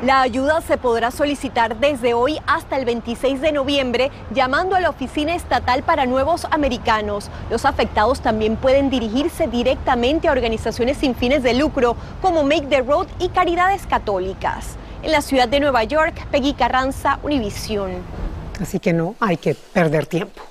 La 0.03 0.21
ayuda 0.21 0.61
se 0.61 0.76
podrá 0.76 1.11
solicitar 1.11 1.79
desde 1.79 2.12
hoy 2.12 2.38
hasta 2.47 2.76
el 2.76 2.85
26 2.85 3.41
de 3.41 3.50
noviembre 3.50 4.11
llamando 4.35 4.76
a 4.76 4.81
la 4.81 4.91
Oficina 4.91 5.35
Estatal 5.35 5.83
para 5.85 6.05
Nuevos 6.05 6.47
Americanos. 6.50 7.31
Los 7.49 7.65
afectados 7.65 8.21
también 8.21 8.57
pueden 8.57 8.91
dirigirse 8.91 9.47
directamente 9.47 10.29
a 10.29 10.33
organizaciones 10.33 10.99
sin 10.99 11.15
fines 11.15 11.43
de 11.43 11.55
lucro 11.55 11.97
como 12.21 12.43
Make 12.43 12.67
the 12.67 12.83
Road 12.83 13.07
y 13.19 13.31
Caridades 13.31 13.87
Católicas. 13.87 14.76
En 15.03 15.12
la 15.12 15.23
ciudad 15.23 15.49
de 15.49 15.61
Nueva 15.61 15.83
York, 15.85 16.26
Peggy 16.31 16.53
Carranza, 16.53 17.19
Univisión. 17.23 17.93
Así 18.61 18.79
que 18.79 18.93
no 18.93 19.15
hay 19.19 19.38
que 19.38 19.55
perder 19.55 20.05
tiempo. 20.05 20.43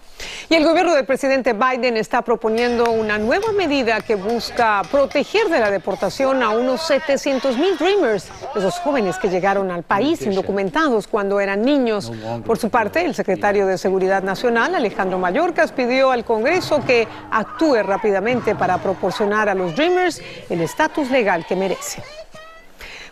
Y 0.50 0.54
el 0.54 0.64
gobierno 0.64 0.94
del 0.94 1.06
presidente 1.06 1.54
Biden 1.54 1.98
está 1.98 2.22
proponiendo 2.22 2.92
una 2.92 3.18
nueva 3.18 3.52
medida 3.52 4.02
que 4.02 4.16
busca 4.16 4.82
proteger 4.92 5.50
de 5.50 5.60
la 5.60 5.72
deportación 5.72 6.44
a 6.44 6.50
unos 6.50 6.86
700 6.86 7.58
mil 7.58 7.78
Dreamers, 7.78 8.28
esos 8.56 8.76
jóvenes 8.80 9.18
que 9.18 9.30
llegaron 9.30 9.72
al 9.72 9.84
país 9.84 10.22
indocumentados 10.22 11.08
cuando 11.08 11.40
eran 11.40 11.64
niños. 11.64 12.12
Por 12.46 12.58
su 12.58 12.70
parte, 12.70 13.04
el 13.04 13.16
secretario 13.16 13.66
de 13.66 13.78
Seguridad 13.78 14.24
Nacional, 14.24 14.76
Alejandro 14.76 15.18
Mayorkas, 15.18 15.72
pidió 15.72 16.12
al 16.12 16.24
Congreso 16.24 16.84
que 16.86 17.08
actúe 17.32 17.82
rápidamente 17.84 18.56
para 18.56 18.78
proporcionar 18.78 19.50
a 19.50 19.56
los 19.56 19.76
Dreamers 19.76 20.22
el 20.50 20.62
estatus 20.62 21.10
legal 21.10 21.46
que 21.48 21.56
merecen. 21.56 22.04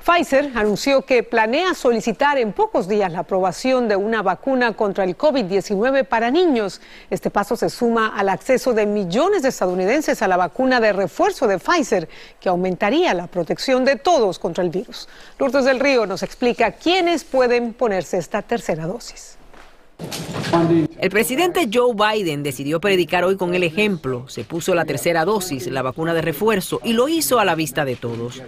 Pfizer 0.03 0.51
anunció 0.55 1.03
que 1.03 1.23
planea 1.23 1.73
solicitar 1.73 2.37
en 2.37 2.51
pocos 2.51 2.89
días 2.89 3.09
la 3.09 3.19
aprobación 3.19 3.87
de 3.87 3.95
una 3.95 4.21
vacuna 4.21 4.73
contra 4.73 5.05
el 5.05 5.17
COVID-19 5.17 6.05
para 6.05 6.29
niños. 6.29 6.81
Este 7.09 7.29
paso 7.29 7.55
se 7.55 7.69
suma 7.69 8.13
al 8.17 8.27
acceso 8.27 8.73
de 8.73 8.85
millones 8.85 9.43
de 9.43 9.49
estadounidenses 9.49 10.21
a 10.21 10.27
la 10.27 10.35
vacuna 10.35 10.81
de 10.81 10.91
refuerzo 10.91 11.47
de 11.47 11.57
Pfizer, 11.57 12.09
que 12.41 12.49
aumentaría 12.49 13.13
la 13.13 13.27
protección 13.27 13.85
de 13.85 13.95
todos 13.95 14.39
contra 14.39 14.61
el 14.61 14.71
virus. 14.71 15.07
Lourdes 15.39 15.63
del 15.63 15.79
Río 15.79 16.05
nos 16.05 16.21
explica 16.21 16.73
quiénes 16.73 17.23
pueden 17.23 17.71
ponerse 17.71 18.17
esta 18.17 18.41
tercera 18.41 18.85
dosis. 18.85 19.37
El 20.99 21.09
presidente 21.09 21.67
Joe 21.71 21.93
Biden 21.95 22.43
decidió 22.43 22.79
predicar 22.79 23.23
hoy 23.23 23.35
con 23.35 23.55
el 23.55 23.63
ejemplo. 23.63 24.25
Se 24.27 24.43
puso 24.43 24.75
la 24.75 24.85
tercera 24.85 25.25
dosis, 25.25 25.67
la 25.67 25.81
vacuna 25.81 26.13
de 26.13 26.21
refuerzo, 26.21 26.79
y 26.83 26.93
lo 26.93 27.07
hizo 27.07 27.39
a 27.39 27.45
la 27.45 27.55
vista 27.55 27.85
de 27.85 27.95
todos. 27.95 28.41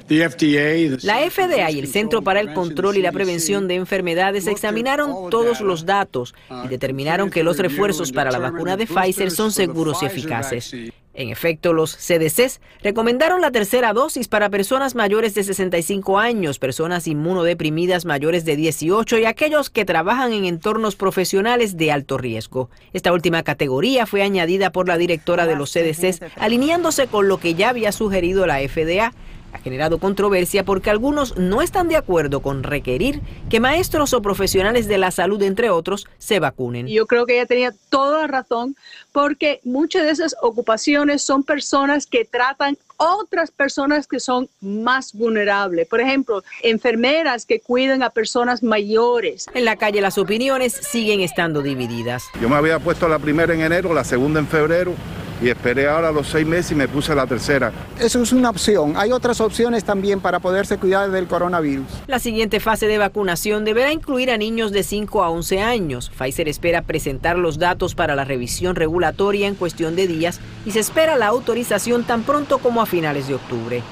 La 1.03 1.17
FDA 1.29 1.71
y 1.71 1.79
el 1.79 1.87
Centro 1.87 2.21
para 2.21 2.39
el 2.39 2.53
Control 2.53 2.97
y 2.97 3.01
la 3.01 3.11
Prevención 3.11 3.67
de 3.67 3.75
Enfermedades 3.75 4.47
examinaron 4.47 5.29
todos 5.29 5.61
los 5.61 5.85
datos 5.85 6.35
y 6.63 6.67
determinaron 6.67 7.29
que 7.29 7.43
los 7.43 7.57
refuerzos 7.57 8.11
para 8.11 8.31
la 8.31 8.39
vacuna 8.39 8.77
de 8.77 8.85
Pfizer 8.87 9.31
son 9.31 9.51
seguros 9.51 10.01
y 10.03 10.05
eficaces. 10.05 10.73
En 11.15 11.29
efecto, 11.29 11.71
los 11.71 11.95
CDCs 11.95 12.59
recomendaron 12.83 13.39
la 13.39 13.51
tercera 13.51 13.93
dosis 13.93 14.27
para 14.27 14.49
personas 14.49 14.95
mayores 14.95 15.33
de 15.33 15.43
65 15.43 16.19
años, 16.19 16.59
personas 16.59 17.07
inmunodeprimidas 17.07 18.03
mayores 18.03 18.43
de 18.43 18.57
18 18.57 19.19
y 19.19 19.25
aquellos 19.25 19.69
que 19.69 19.85
trabajan 19.85 20.33
en 20.33 20.43
entornos 20.43 20.97
profesionales 20.97 21.77
de 21.77 21.93
alto 21.93 22.17
riesgo. 22.17 22.69
Esta 22.91 23.13
última 23.13 23.43
categoría 23.43 24.05
fue 24.05 24.23
añadida 24.23 24.73
por 24.73 24.89
la 24.89 24.97
directora 24.97 25.45
de 25.45 25.55
los 25.55 25.71
CDCs, 25.71 26.19
alineándose 26.35 27.07
con 27.07 27.29
lo 27.29 27.39
que 27.39 27.55
ya 27.55 27.69
había 27.69 27.93
sugerido 27.93 28.45
la 28.45 28.59
FDA 28.59 29.13
ha 29.55 29.59
generado 29.59 29.99
controversia 29.99 30.63
porque 30.65 30.89
algunos 30.89 31.37
no 31.37 31.61
están 31.61 31.87
de 31.87 31.95
acuerdo 31.95 32.41
con 32.41 32.63
requerir 32.63 33.21
que 33.49 33.59
maestros 33.59 34.13
o 34.13 34.21
profesionales 34.21 34.87
de 34.87 34.97
la 34.97 35.11
salud, 35.11 35.41
entre 35.41 35.69
otros, 35.69 36.07
se 36.17 36.39
vacunen. 36.39 36.87
Yo 36.87 37.07
creo 37.07 37.25
que 37.25 37.35
ella 37.35 37.45
tenía 37.45 37.73
toda 37.89 38.27
razón 38.27 38.75
porque 39.11 39.61
muchas 39.63 40.03
de 40.03 40.11
esas 40.11 40.35
ocupaciones 40.41 41.21
son 41.21 41.43
personas 41.43 42.05
que 42.05 42.25
tratan 42.25 42.77
otras 42.97 43.51
personas 43.51 44.07
que 44.07 44.19
son 44.19 44.49
más 44.61 45.13
vulnerables. 45.13 45.87
Por 45.87 46.01
ejemplo, 46.01 46.43
enfermeras 46.61 47.45
que 47.45 47.59
cuidan 47.59 48.03
a 48.03 48.09
personas 48.09 48.61
mayores. 48.63 49.47
En 49.53 49.65
la 49.65 49.75
calle 49.75 50.01
las 50.01 50.17
opiniones 50.17 50.73
siguen 50.73 51.21
estando 51.21 51.61
divididas. 51.61 52.25
Yo 52.41 52.49
me 52.49 52.55
había 52.55 52.79
puesto 52.79 53.07
la 53.07 53.19
primera 53.19 53.53
en 53.53 53.61
enero, 53.61 53.93
la 53.93 54.03
segunda 54.03 54.39
en 54.39 54.47
febrero 54.47 54.93
y 55.41 55.49
esperé 55.49 55.87
ahora 55.87 56.11
los 56.11 56.27
seis 56.27 56.45
meses 56.45 56.71
y 56.71 56.75
me 56.75 56.87
puse 56.87 57.13
la 57.13 57.27
tercera. 57.27 57.71
Eso 57.99 58.21
es 58.21 58.31
una 58.31 58.49
opción. 58.49 58.93
Hay 58.95 59.11
otras 59.11 59.41
opciones 59.41 59.83
también 59.83 60.19
para 60.19 60.39
poderse 60.39 60.77
cuidar 60.77 61.11
del 61.11 61.27
coronavirus. 61.27 61.85
La 62.07 62.19
siguiente 62.19 62.59
fase 62.59 62.87
de 62.87 62.97
vacunación 62.97 63.65
deberá 63.65 63.91
incluir 63.91 64.31
a 64.31 64.37
niños 64.37 64.71
de 64.71 64.83
5 64.83 65.23
a 65.23 65.29
11 65.29 65.61
años. 65.61 66.11
Pfizer 66.17 66.47
espera 66.47 66.81
presentar 66.81 67.37
los 67.37 67.59
datos 67.59 67.95
para 67.95 68.15
la 68.15 68.25
revisión 68.25 68.75
regulatoria 68.75 69.47
en 69.47 69.55
cuestión 69.55 69.95
de 69.95 70.07
días 70.07 70.39
y 70.65 70.71
se 70.71 70.79
espera 70.79 71.15
la 71.15 71.27
autorización 71.27 72.03
tan 72.03 72.23
pronto 72.23 72.59
como 72.59 72.81
a 72.81 72.85
finales 72.85 73.27
de 73.27 73.35
octubre. 73.35 73.83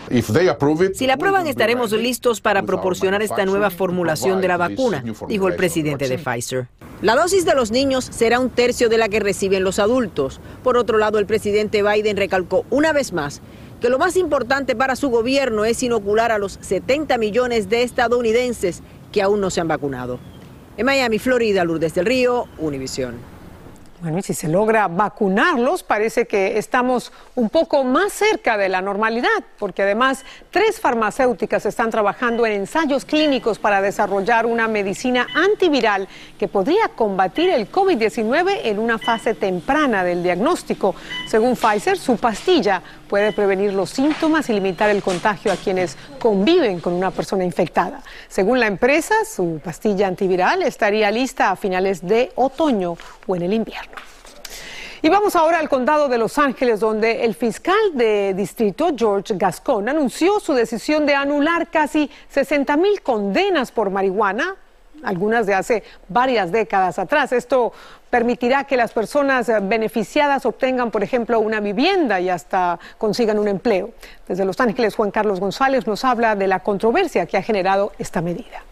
Si 0.94 1.08
la 1.08 1.14
aprueban 1.14 1.48
estaremos 1.48 1.92
listos 1.92 2.42
para 2.42 2.64
proporcionar 2.64 3.22
esta 3.22 3.46
nueva 3.46 3.70
formulación 3.70 4.42
de 4.42 4.48
la 4.48 4.58
vacuna, 4.58 5.04
dijo 5.28 5.48
el 5.48 5.56
presidente 5.56 6.08
de 6.08 6.18
Pfizer. 6.18 6.68
La 7.04 7.18
dosis 7.18 7.44
de 7.44 7.54
los 7.54 7.70
niños 7.70 8.06
será 8.06 8.40
un 8.40 8.50
tercio 8.50 8.88
de 8.88 8.98
la 8.98 9.10
que 9.10 9.20
reciben 9.20 9.66
los 9.66 9.78
adultos. 9.78 10.40
Por 10.64 10.78
otro 10.78 10.98
lado, 10.98 11.20
el 11.20 11.26
presidente 11.26 11.84
Biden 11.84 12.16
recalcó 12.16 12.64
una 12.70 12.94
vez 12.94 13.12
más 13.12 13.42
que 13.82 13.90
lo 13.90 14.00
más 14.00 14.16
importante 14.16 14.74
para 14.74 14.96
su 14.96 15.10
gobierno 15.10 15.66
es 15.66 15.84
inocular 15.84 16.32
a 16.32 16.38
los 16.38 16.58
70 16.62 17.18
millones 17.18 17.68
de 17.68 17.84
estadounidenses 17.84 18.84
que 19.12 19.22
aún 19.22 19.42
no 19.42 19.50
se 19.50 19.60
han 19.60 19.68
vacunado. 19.68 20.18
En 20.78 20.86
Miami, 20.86 21.20
Florida, 21.20 21.66
Lourdes 21.66 21.94
del 21.94 22.06
Río, 22.06 22.48
Univisión. 22.58 23.33
Bueno, 24.04 24.18
y 24.18 24.22
si 24.22 24.34
se 24.34 24.50
logra 24.50 24.90
vacunarlos, 24.90 25.82
parece 25.82 26.28
que 26.28 26.58
estamos 26.58 27.14
un 27.36 27.50
poco 27.50 27.86
más 27.86 28.12
cerca 28.12 28.58
de 28.58 28.68
la 28.68 28.82
normalidad, 28.82 29.30
porque 29.58 29.84
además 29.84 30.26
tres 30.52 30.82
farmacéuticas 30.82 31.66
están 31.66 31.90
trabajando 31.90 32.46
en 32.46 32.52
ensayos 32.52 33.06
clínicos 33.06 33.60
para 33.60 33.82
desarrollar 33.82 34.46
una 34.46 34.68
medicina 34.68 35.26
antiviral 35.34 36.10
que 36.38 36.50
podría 36.50 36.90
combatir 36.90 37.50
el 37.50 37.72
COVID-19 37.72 38.60
en 38.66 38.80
una 38.80 39.00
fase 39.00 39.36
temprana 39.36 40.04
del 40.04 40.22
diagnóstico. 40.22 40.96
Según 41.30 41.56
Pfizer, 41.56 41.98
su 41.98 42.18
pastilla 42.18 42.82
puede 43.08 43.32
prevenir 43.32 43.72
los 43.74 43.92
síntomas 43.92 44.50
y 44.50 44.54
limitar 44.54 44.90
el 44.90 45.02
contagio 45.02 45.54
a 45.54 45.56
quienes 45.56 45.96
conviven 46.20 46.82
con 46.82 46.92
una 46.92 47.12
persona 47.12 47.46
infectada. 47.46 48.02
Según 48.28 48.60
la 48.60 48.68
empresa, 48.68 49.16
su 49.24 49.62
pastilla 49.64 50.08
antiviral 50.08 50.62
estaría 50.62 51.10
lista 51.10 51.52
a 51.52 51.56
finales 51.56 52.06
de 52.06 52.34
otoño 52.36 52.98
o 53.28 53.36
en 53.38 53.44
el 53.44 53.54
invierno. 53.54 53.93
Y 55.02 55.10
vamos 55.10 55.36
ahora 55.36 55.60
al 55.60 55.68
condado 55.68 56.08
de 56.08 56.18
Los 56.18 56.38
Ángeles, 56.38 56.80
donde 56.80 57.26
el 57.26 57.36
fiscal 57.36 57.76
de 57.94 58.34
distrito 58.34 58.92
George 58.98 59.34
Gascon 59.36 59.90
anunció 59.90 60.40
su 60.40 60.54
decisión 60.54 61.06
de 61.06 61.14
anular 61.14 61.70
casi 61.70 62.10
60 62.30 62.78
mil 62.78 63.02
condenas 63.02 63.74
por 63.74 63.90
marihuana, 63.90 64.56
algunas 65.04 65.46
de 65.46 65.56
hace 65.56 65.84
varias 66.08 66.54
décadas 66.54 67.00
atrás. 67.00 67.34
Esto 67.34 67.74
permitirá 68.10 68.64
que 68.64 68.78
las 68.78 68.94
personas 68.94 69.52
beneficiadas 69.64 70.46
obtengan, 70.46 70.90
por 70.90 71.04
ejemplo, 71.04 71.42
una 71.42 71.60
vivienda 71.60 72.22
y 72.22 72.30
hasta 72.30 72.80
consigan 72.98 73.38
un 73.40 73.50
empleo. 73.50 73.90
Desde 74.26 74.46
Los 74.46 74.62
Ángeles, 74.62 74.96
Juan 74.96 75.12
Carlos 75.12 75.42
González 75.42 75.86
nos 75.86 76.06
habla 76.06 76.38
de 76.38 76.48
la 76.48 76.60
controversia 76.60 77.26
que 77.26 77.36
ha 77.36 77.42
generado 77.42 77.92
esta 78.00 78.22
medida. 78.22 78.64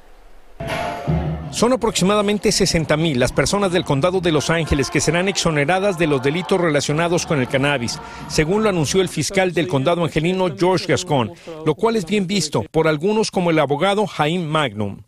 Son 1.52 1.74
aproximadamente 1.74 2.50
60.000 2.50 3.16
las 3.16 3.34
personas 3.34 3.74
del 3.74 3.84
condado 3.84 4.22
de 4.22 4.32
Los 4.32 4.50
Ángeles 4.50 4.90
que 4.90 5.02
serán 5.02 5.28
exoneradas 5.28 5.98
de 5.98 6.08
los 6.08 6.24
delitos 6.24 6.60
relacionados 6.60 7.26
con 7.26 7.40
el 7.42 7.50
cannabis, 7.50 8.00
según 8.30 8.64
lo 8.64 8.70
anunció 8.70 9.02
el 9.02 9.10
fiscal 9.10 9.54
del 9.54 9.68
condado 9.68 10.04
angelino 10.04 10.50
George 10.58 10.88
Gascon, 10.88 11.34
lo 11.66 11.76
cual 11.76 11.98
es 11.98 12.06
bien 12.06 12.26
visto 12.26 12.64
por 12.72 12.88
algunos 12.88 13.32
como 13.32 13.52
el 13.52 13.60
abogado 13.60 14.08
Jaime 14.08 14.46
Magnum. 14.46 15.04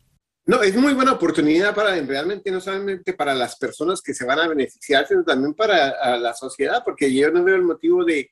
No, 0.46 0.62
es 0.62 0.76
muy 0.76 0.94
buena 0.94 1.14
oportunidad 1.14 1.74
para 1.74 1.96
realmente 2.02 2.52
no 2.52 2.60
solamente 2.60 3.14
para 3.14 3.34
las 3.34 3.56
personas 3.56 4.02
que 4.02 4.14
se 4.14 4.26
van 4.26 4.40
a 4.40 4.48
beneficiar, 4.50 5.08
sino 5.08 5.24
también 5.24 5.54
para 5.54 6.18
la 6.18 6.34
sociedad, 6.34 6.84
porque 6.84 7.14
yo 7.14 7.32
no 7.32 7.46
veo 7.46 7.56
el 7.56 7.64
motivo 7.64 8.04
de, 8.04 8.30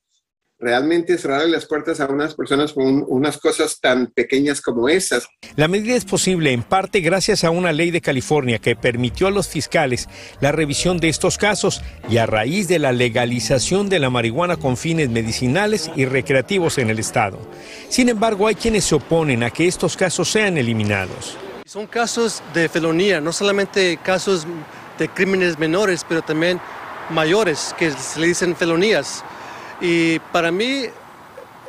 realmente 0.62 1.18
cerrar 1.18 1.48
las 1.50 1.66
puertas 1.66 2.00
a 2.00 2.06
unas 2.06 2.36
personas 2.36 2.74
con 2.74 3.04
unas 3.08 3.38
cosas 3.38 3.80
tan 3.80 4.08
pequeñas 4.08 4.62
como 4.62 4.88
esas. 4.88 5.28
La 5.56 5.68
medida 5.68 5.96
es 5.96 6.06
posible 6.06 6.52
en 6.52 6.62
parte 6.62 7.02
gracias 7.02 7.44
a 7.44 7.50
una 7.50 7.74
ley 7.74 7.90
de 7.90 8.00
California 8.00 8.60
que 8.60 8.76
permitió 8.76 9.28
a 9.28 9.32
los 9.32 9.48
fiscales 9.48 10.08
la 10.40 10.52
revisión 10.52 11.00
de 11.00 11.10
estos 11.10 11.40
casos 11.40 11.82
y 12.10 12.18
a 12.18 12.28
raíz 12.28 12.68
de 12.68 12.78
la 12.78 12.92
legalización 12.92 13.90
de 13.90 14.00
la 14.00 14.12
marihuana 14.12 14.58
con 14.58 14.78
fines 14.78 15.10
medicinales 15.10 15.90
y 15.96 16.06
recreativos 16.06 16.78
en 16.78 16.92
el 16.92 17.00
estado. 17.00 17.40
Sin 17.90 18.08
embargo, 18.10 18.46
hay 18.48 18.56
quienes 18.56 18.86
se 18.86 18.96
oponen 18.96 19.44
a 19.44 19.50
que 19.50 19.68
estos 19.68 19.98
casos 19.98 20.30
sean 20.30 20.58
eliminados. 20.58 21.38
Son 21.66 21.88
casos 21.88 22.44
de 22.54 22.70
felonía, 22.70 23.20
no 23.20 23.34
solamente 23.34 23.98
casos 24.04 24.46
de 25.00 25.10
crímenes 25.10 25.58
menores, 25.58 26.06
pero 26.08 26.22
también 26.22 26.62
mayores 27.10 27.74
que 27.80 27.92
se 27.92 28.20
le 28.20 28.28
dicen 28.28 28.56
felonías. 28.56 29.24
Y 29.82 30.20
para 30.32 30.52
mí 30.52 30.86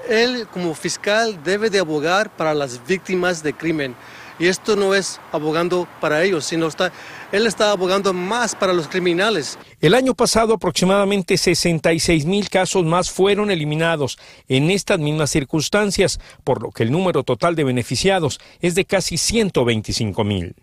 él 0.09 0.47
como 0.53 0.75
fiscal 0.75 1.43
debe 1.43 1.71
de 1.71 1.79
abogar 1.79 2.31
para 2.37 2.55
las 2.55 2.85
víctimas 2.87 3.43
de 3.43 3.55
crimen. 3.55 3.95
Y 4.39 4.49
esto 4.49 4.77
no 4.77 4.95
es 4.95 5.21
abogando 5.31 5.87
para 6.01 6.25
ellos, 6.25 6.47
sino 6.47 6.67
está, 6.67 6.91
él 7.31 7.47
está 7.47 7.71
abogando 7.71 8.13
más 8.13 8.55
para 8.55 8.73
los 8.73 8.89
criminales. 8.89 9.59
El 9.81 9.95
año 9.95 10.15
pasado 10.15 10.55
aproximadamente 10.55 11.37
66 11.37 12.25
mil 12.25 12.49
casos 12.49 12.85
más 12.85 13.11
fueron 13.11 13.51
eliminados 13.51 14.19
en 14.49 14.71
estas 14.71 14.99
mismas 14.99 15.31
circunstancias, 15.31 16.19
por 16.45 16.63
lo 16.63 16.71
que 16.71 16.83
el 16.83 16.91
número 16.91 17.23
total 17.23 17.55
de 17.55 17.65
beneficiados 17.65 18.41
es 18.61 18.75
de 18.75 18.85
casi 18.85 19.17
125 19.17 20.25
mil. 20.25 20.57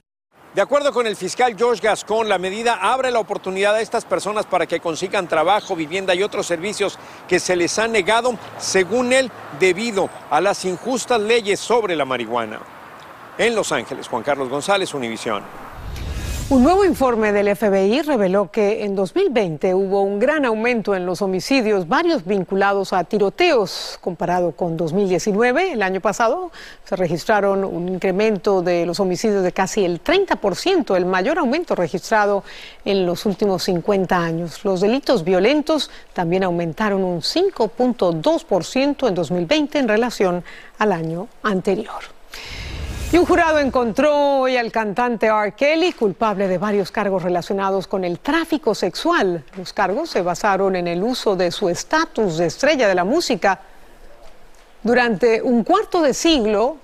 De 0.59 0.63
acuerdo 0.63 0.91
con 0.91 1.07
el 1.07 1.15
fiscal 1.15 1.55
George 1.57 1.81
Gascon, 1.81 2.27
la 2.27 2.37
medida 2.37 2.79
abre 2.81 3.11
la 3.11 3.19
oportunidad 3.19 3.75
a 3.75 3.79
estas 3.79 4.03
personas 4.03 4.45
para 4.45 4.67
que 4.67 4.81
consigan 4.81 5.25
trabajo, 5.25 5.73
vivienda 5.73 6.13
y 6.13 6.21
otros 6.21 6.45
servicios 6.45 6.99
que 7.29 7.39
se 7.39 7.55
les 7.55 7.79
han 7.79 7.93
negado, 7.93 8.37
según 8.57 9.13
él, 9.13 9.31
debido 9.57 10.09
a 10.29 10.41
las 10.41 10.65
injustas 10.65 11.21
leyes 11.21 11.61
sobre 11.61 11.95
la 11.95 12.03
marihuana. 12.03 12.59
En 13.37 13.55
Los 13.55 13.71
Ángeles, 13.71 14.09
Juan 14.09 14.21
Carlos 14.21 14.49
González, 14.49 14.93
Univisión. 14.93 15.43
Un 16.51 16.63
nuevo 16.63 16.83
informe 16.83 17.31
del 17.31 17.55
FBI 17.55 18.01
reveló 18.01 18.49
que 18.49 18.83
en 18.83 18.95
2020 18.95 19.75
hubo 19.75 20.01
un 20.01 20.17
gran 20.17 20.45
aumento 20.45 20.95
en 20.95 21.05
los 21.05 21.21
homicidios, 21.21 21.87
varios 21.87 22.25
vinculados 22.25 22.91
a 22.91 23.03
tiroteos, 23.03 23.99
comparado 24.01 24.53
con 24.53 24.75
2019. 24.75 25.73
El 25.73 25.83
año 25.83 26.01
pasado 26.01 26.51
se 26.85 26.95
registraron 26.95 27.63
un 27.63 27.87
incremento 27.87 28.63
de 28.63 28.87
los 28.87 28.99
homicidios 28.99 29.43
de 29.43 29.51
casi 29.51 29.85
el 29.85 30.03
30%, 30.03 30.97
el 30.97 31.05
mayor 31.05 31.37
aumento 31.37 31.75
registrado 31.75 32.43
en 32.83 33.05
los 33.05 33.27
últimos 33.27 33.61
50 33.65 34.17
años. 34.17 34.65
Los 34.65 34.81
delitos 34.81 35.23
violentos 35.23 35.91
también 36.13 36.43
aumentaron 36.43 37.03
un 37.03 37.21
5.2% 37.21 39.07
en 39.07 39.13
2020 39.13 39.77
en 39.77 39.87
relación 39.87 40.43
al 40.79 40.93
año 40.93 41.27
anterior. 41.43 42.01
Y 43.11 43.17
un 43.17 43.25
jurado 43.25 43.57
encontró 43.57 44.41
hoy 44.41 44.55
al 44.55 44.71
cantante 44.71 45.25
R. 45.25 45.53
Kelly 45.53 45.93
culpable 45.93 46.47
de 46.47 46.59
varios 46.59 46.91
cargos 46.91 47.23
relacionados 47.23 47.87
con 47.87 48.03
el 48.03 48.19
tráfico 48.19 48.75
sexual. 48.75 49.43
Los 49.57 49.73
cargos 49.73 50.11
se 50.11 50.21
basaron 50.21 50.75
en 50.75 50.87
el 50.87 51.01
uso 51.01 51.35
de 51.35 51.49
su 51.49 51.69
estatus 51.69 52.37
de 52.37 52.45
estrella 52.45 52.87
de 52.87 52.93
la 52.93 53.03
música 53.03 53.61
durante 54.83 55.41
un 55.41 55.63
cuarto 55.63 56.03
de 56.03 56.13
siglo 56.13 56.77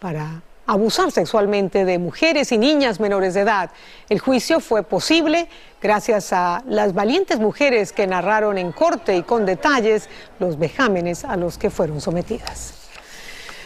para 0.00 0.42
abusar 0.66 1.12
sexualmente 1.12 1.86
de 1.86 1.98
mujeres 1.98 2.52
y 2.52 2.58
niñas 2.58 3.00
menores 3.00 3.32
de 3.32 3.40
edad. 3.40 3.70
El 4.10 4.18
juicio 4.18 4.60
fue 4.60 4.82
posible 4.82 5.48
gracias 5.80 6.34
a 6.34 6.62
las 6.66 6.92
valientes 6.92 7.40
mujeres 7.40 7.94
que 7.94 8.06
narraron 8.06 8.58
en 8.58 8.72
corte 8.72 9.16
y 9.16 9.22
con 9.22 9.46
detalles 9.46 10.10
los 10.40 10.58
vejámenes 10.58 11.24
a 11.24 11.36
los 11.36 11.56
que 11.56 11.70
fueron 11.70 12.02
sometidas. 12.02 12.79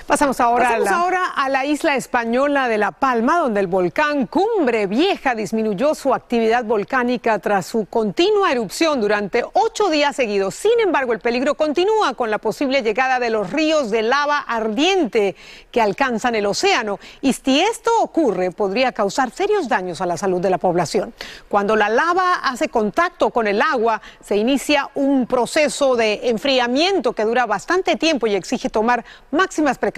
Pasamos 0.06 0.38
ahora, 0.38 0.68
a, 0.68 0.78
la... 0.78 0.90
ahora 0.90 1.26
a 1.34 1.48
la 1.48 1.64
isla 1.64 1.96
española 1.96 2.68
de 2.68 2.76
La 2.76 2.90
Palma, 2.90 3.38
donde 3.38 3.60
el 3.60 3.68
volcán 3.68 4.26
Cumbre 4.26 4.86
Vieja 4.86 5.34
disminuyó 5.34 5.94
su 5.94 6.12
actividad 6.12 6.62
volcánica 6.64 7.38
tras 7.38 7.64
su 7.64 7.86
continua 7.86 8.52
erupción 8.52 9.00
durante 9.00 9.42
ocho 9.54 9.88
días 9.88 10.14
seguidos. 10.14 10.56
Sin 10.56 10.78
embargo, 10.78 11.14
el 11.14 11.20
peligro 11.20 11.54
continúa 11.54 12.12
con 12.12 12.30
la 12.30 12.36
posible 12.36 12.82
llegada 12.82 13.18
de 13.18 13.30
los 13.30 13.50
ríos 13.50 13.90
de 13.90 14.02
lava 14.02 14.40
ardiente 14.40 15.36
que 15.70 15.80
alcanzan 15.80 16.34
el 16.34 16.44
océano. 16.44 17.00
Y 17.22 17.32
si 17.32 17.62
esto 17.62 17.90
ocurre, 18.02 18.50
podría 18.50 18.92
causar 18.92 19.30
serios 19.30 19.70
daños 19.70 20.02
a 20.02 20.06
la 20.06 20.18
salud 20.18 20.42
de 20.42 20.50
la 20.50 20.58
población. 20.58 21.14
Cuando 21.48 21.76
la 21.76 21.88
lava 21.88 22.34
hace 22.42 22.68
contacto 22.68 23.30
con 23.30 23.46
el 23.46 23.62
agua, 23.62 24.02
se 24.22 24.36
inicia 24.36 24.90
un 24.94 25.26
proceso 25.26 25.96
de 25.96 26.28
enfriamiento 26.28 27.14
que 27.14 27.24
dura 27.24 27.46
bastante 27.46 27.96
tiempo 27.96 28.26
y 28.26 28.34
exige 28.34 28.68
tomar 28.68 29.02
máximas 29.30 29.78
precauciones 29.78 29.93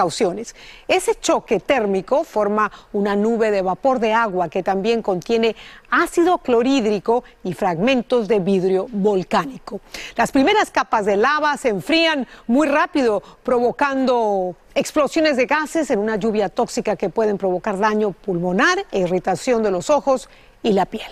ese 0.88 1.14
choque 1.20 1.60
térmico 1.60 2.24
forma 2.24 2.70
una 2.92 3.16
nube 3.16 3.50
de 3.50 3.62
vapor 3.62 3.98
de 3.98 4.12
agua 4.12 4.48
que 4.48 4.62
también 4.62 5.02
contiene 5.02 5.56
ácido 5.90 6.38
clorhídrico 6.38 7.24
y 7.44 7.54
fragmentos 7.54 8.28
de 8.28 8.40
vidrio 8.40 8.86
volcánico. 8.90 9.80
Las 10.16 10.32
primeras 10.32 10.70
capas 10.70 11.06
de 11.06 11.16
lava 11.16 11.56
se 11.56 11.68
enfrían 11.68 12.26
muy 12.46 12.68
rápido, 12.68 13.22
provocando 13.42 14.54
explosiones 14.74 15.36
de 15.36 15.46
gases 15.46 15.90
en 15.90 15.98
una 15.98 16.16
lluvia 16.16 16.48
tóxica 16.48 16.96
que 16.96 17.08
pueden 17.08 17.38
provocar 17.38 17.78
daño 17.78 18.12
pulmonar 18.12 18.84
e 18.92 19.00
irritación 19.00 19.62
de 19.62 19.70
los 19.70 19.88
ojos 19.88 20.28
y 20.62 20.72
la 20.72 20.86
piel. 20.86 21.06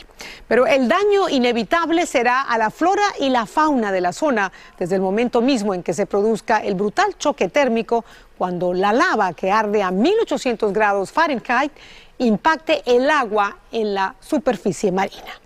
Pero 0.48 0.66
el 0.66 0.88
daño 0.88 1.28
inevitable 1.28 2.06
será 2.06 2.42
a 2.42 2.58
la 2.58 2.70
flora 2.70 3.04
y 3.20 3.30
la 3.30 3.46
fauna 3.46 3.92
de 3.92 4.00
la 4.00 4.12
zona 4.12 4.52
desde 4.78 4.96
el 4.96 5.00
momento 5.00 5.40
mismo 5.40 5.74
en 5.74 5.82
que 5.82 5.94
se 5.94 6.06
produzca 6.06 6.58
el 6.58 6.74
brutal 6.74 7.16
choque 7.18 7.48
térmico 7.48 8.04
cuando 8.36 8.74
la 8.74 8.92
lava 8.92 9.32
que 9.32 9.50
arde 9.50 9.82
a 9.82 9.90
1800 9.90 10.72
grados 10.72 11.12
Fahrenheit 11.12 11.72
impacte 12.18 12.82
el 12.86 13.08
agua 13.10 13.58
en 13.72 13.94
la 13.94 14.14
superficie 14.20 14.92
marina. 14.92 15.40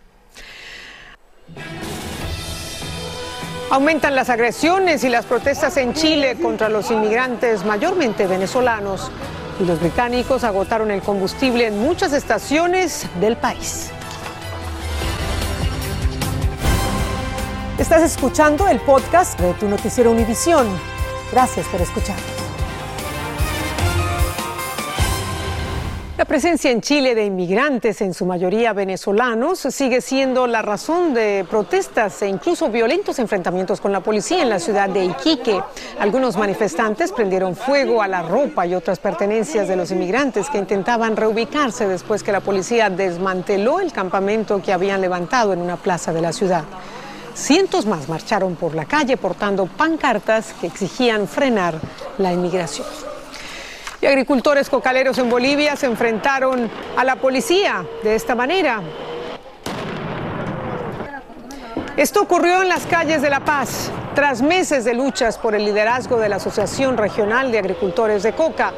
Aumentan 3.70 4.14
las 4.14 4.30
agresiones 4.30 5.04
y 5.04 5.10
las 5.10 5.26
protestas 5.26 5.76
en 5.76 5.92
Chile 5.92 6.38
contra 6.40 6.70
los 6.70 6.90
inmigrantes, 6.90 7.66
mayormente 7.66 8.26
venezolanos, 8.26 9.10
y 9.60 9.64
los 9.64 9.80
británicos 9.80 10.44
agotaron 10.44 10.90
el 10.90 11.02
combustible 11.02 11.66
en 11.66 11.78
muchas 11.78 12.12
estaciones 12.12 13.06
del 13.20 13.36
país. 13.36 13.90
Estás 17.78 18.02
escuchando 18.02 18.66
el 18.68 18.80
podcast 18.80 19.38
de 19.38 19.54
tu 19.54 19.68
noticiero 19.68 20.10
Univisión. 20.10 20.66
Gracias 21.32 21.66
por 21.68 21.80
escucharnos. 21.80 22.47
La 26.18 26.24
presencia 26.24 26.72
en 26.72 26.80
Chile 26.80 27.14
de 27.14 27.26
inmigrantes, 27.26 28.00
en 28.00 28.12
su 28.12 28.26
mayoría 28.26 28.72
venezolanos, 28.72 29.60
sigue 29.60 30.00
siendo 30.00 30.48
la 30.48 30.62
razón 30.62 31.14
de 31.14 31.46
protestas 31.48 32.20
e 32.22 32.26
incluso 32.26 32.70
violentos 32.70 33.20
enfrentamientos 33.20 33.80
con 33.80 33.92
la 33.92 34.00
policía 34.00 34.42
en 34.42 34.48
la 34.48 34.58
ciudad 34.58 34.88
de 34.88 35.04
Iquique. 35.04 35.62
Algunos 36.00 36.36
manifestantes 36.36 37.12
prendieron 37.12 37.54
fuego 37.54 38.02
a 38.02 38.08
la 38.08 38.22
ropa 38.22 38.66
y 38.66 38.74
otras 38.74 38.98
pertenencias 38.98 39.68
de 39.68 39.76
los 39.76 39.92
inmigrantes 39.92 40.50
que 40.50 40.58
intentaban 40.58 41.16
reubicarse 41.16 41.86
después 41.86 42.24
que 42.24 42.32
la 42.32 42.40
policía 42.40 42.90
desmanteló 42.90 43.78
el 43.78 43.92
campamento 43.92 44.60
que 44.60 44.72
habían 44.72 45.00
levantado 45.00 45.52
en 45.52 45.60
una 45.60 45.76
plaza 45.76 46.12
de 46.12 46.20
la 46.20 46.32
ciudad. 46.32 46.64
Cientos 47.34 47.86
más 47.86 48.08
marcharon 48.08 48.56
por 48.56 48.74
la 48.74 48.86
calle 48.86 49.16
portando 49.16 49.66
pancartas 49.66 50.52
que 50.60 50.66
exigían 50.66 51.28
frenar 51.28 51.78
la 52.18 52.32
inmigración. 52.32 52.88
Y 54.00 54.06
agricultores 54.06 54.70
cocaleros 54.70 55.18
en 55.18 55.28
Bolivia 55.28 55.74
se 55.74 55.86
enfrentaron 55.86 56.70
a 56.96 57.04
la 57.04 57.16
policía 57.16 57.84
de 58.02 58.14
esta 58.14 58.34
manera. 58.34 58.80
Esto 61.96 62.22
ocurrió 62.22 62.62
en 62.62 62.68
las 62.68 62.86
calles 62.86 63.22
de 63.22 63.28
La 63.28 63.40
Paz, 63.40 63.90
tras 64.14 64.40
meses 64.40 64.84
de 64.84 64.94
luchas 64.94 65.36
por 65.36 65.56
el 65.56 65.64
liderazgo 65.64 66.20
de 66.20 66.28
la 66.28 66.36
Asociación 66.36 66.96
Regional 66.96 67.50
de 67.50 67.58
Agricultores 67.58 68.22
de 68.22 68.34
Coca. 68.34 68.72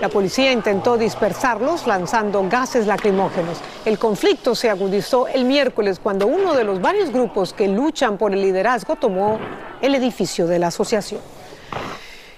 La 0.00 0.08
policía 0.08 0.50
intentó 0.50 0.98
dispersarlos 0.98 1.86
lanzando 1.86 2.44
gases 2.48 2.88
lacrimógenos. 2.88 3.58
El 3.84 3.96
conflicto 3.96 4.56
se 4.56 4.70
agudizó 4.70 5.28
el 5.28 5.44
miércoles 5.44 6.00
cuando 6.02 6.26
uno 6.26 6.52
de 6.52 6.64
los 6.64 6.80
varios 6.80 7.10
grupos 7.10 7.52
que 7.52 7.68
luchan 7.68 8.18
por 8.18 8.32
el 8.32 8.42
liderazgo 8.42 8.96
tomó 8.96 9.38
el 9.80 9.94
edificio 9.94 10.48
de 10.48 10.58
la 10.58 10.66
asociación. 10.66 11.20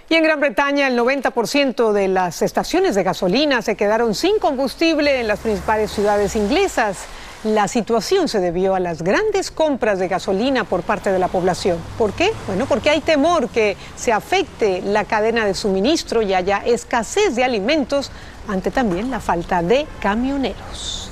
Y 0.08 0.14
en 0.14 0.22
Gran 0.22 0.38
Bretaña 0.38 0.86
el 0.86 0.96
90% 0.96 1.90
de 1.90 2.06
las 2.06 2.40
estaciones 2.40 2.94
de 2.94 3.02
gasolina 3.02 3.60
se 3.60 3.74
quedaron 3.74 4.14
sin 4.14 4.38
combustible 4.38 5.18
en 5.18 5.26
las 5.26 5.40
principales 5.40 5.90
ciudades 5.90 6.36
inglesas. 6.36 6.98
La 7.42 7.66
situación 7.66 8.28
se 8.28 8.38
debió 8.38 8.76
a 8.76 8.80
las 8.80 9.02
grandes 9.02 9.50
compras 9.50 9.98
de 9.98 10.06
gasolina 10.06 10.62
por 10.62 10.82
parte 10.82 11.10
de 11.10 11.18
la 11.18 11.26
población. 11.26 11.78
¿Por 11.98 12.12
qué? 12.12 12.30
Bueno, 12.46 12.66
porque 12.66 12.90
hay 12.90 13.00
temor 13.00 13.48
que 13.48 13.76
se 13.96 14.12
afecte 14.12 14.80
la 14.80 15.04
cadena 15.04 15.44
de 15.44 15.54
suministro 15.54 16.22
y 16.22 16.34
haya 16.34 16.58
escasez 16.64 17.34
de 17.34 17.42
alimentos 17.42 18.12
ante 18.46 18.70
también 18.70 19.10
la 19.10 19.18
falta 19.18 19.60
de 19.60 19.88
camioneros. 20.00 21.10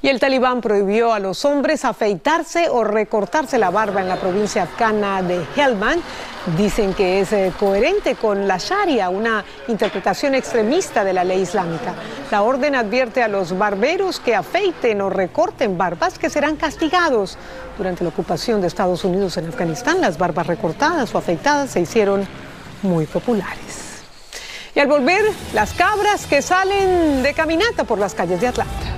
Y 0.00 0.08
el 0.08 0.20
talibán 0.20 0.60
prohibió 0.60 1.12
a 1.12 1.18
los 1.18 1.44
hombres 1.44 1.84
afeitarse 1.84 2.68
o 2.68 2.84
recortarse 2.84 3.58
la 3.58 3.70
barba 3.70 4.00
en 4.00 4.08
la 4.08 4.16
provincia 4.16 4.62
afgana 4.62 5.22
de 5.22 5.44
Helmand. 5.56 6.00
Dicen 6.56 6.94
que 6.94 7.20
es 7.20 7.32
eh, 7.32 7.52
coherente 7.58 8.14
con 8.14 8.46
la 8.46 8.58
Sharia, 8.58 9.08
una 9.08 9.44
interpretación 9.66 10.36
extremista 10.36 11.02
de 11.02 11.12
la 11.12 11.24
ley 11.24 11.40
islámica. 11.40 11.94
La 12.30 12.42
orden 12.42 12.76
advierte 12.76 13.24
a 13.24 13.28
los 13.28 13.58
barberos 13.58 14.20
que 14.20 14.36
afeiten 14.36 15.00
o 15.00 15.10
recorten 15.10 15.76
barbas 15.76 16.16
que 16.16 16.30
serán 16.30 16.54
castigados. 16.54 17.36
Durante 17.76 18.04
la 18.04 18.10
ocupación 18.10 18.60
de 18.60 18.68
Estados 18.68 19.04
Unidos 19.04 19.36
en 19.36 19.48
Afganistán, 19.48 20.00
las 20.00 20.16
barbas 20.16 20.46
recortadas 20.46 21.12
o 21.12 21.18
afeitadas 21.18 21.70
se 21.70 21.80
hicieron 21.80 22.26
muy 22.82 23.06
populares. 23.06 24.04
Y 24.76 24.80
al 24.80 24.86
volver, 24.86 25.24
las 25.54 25.72
cabras 25.72 26.26
que 26.26 26.40
salen 26.40 27.22
de 27.24 27.34
caminata 27.34 27.82
por 27.82 27.98
las 27.98 28.14
calles 28.14 28.40
de 28.40 28.46
Atlanta. 28.46 28.97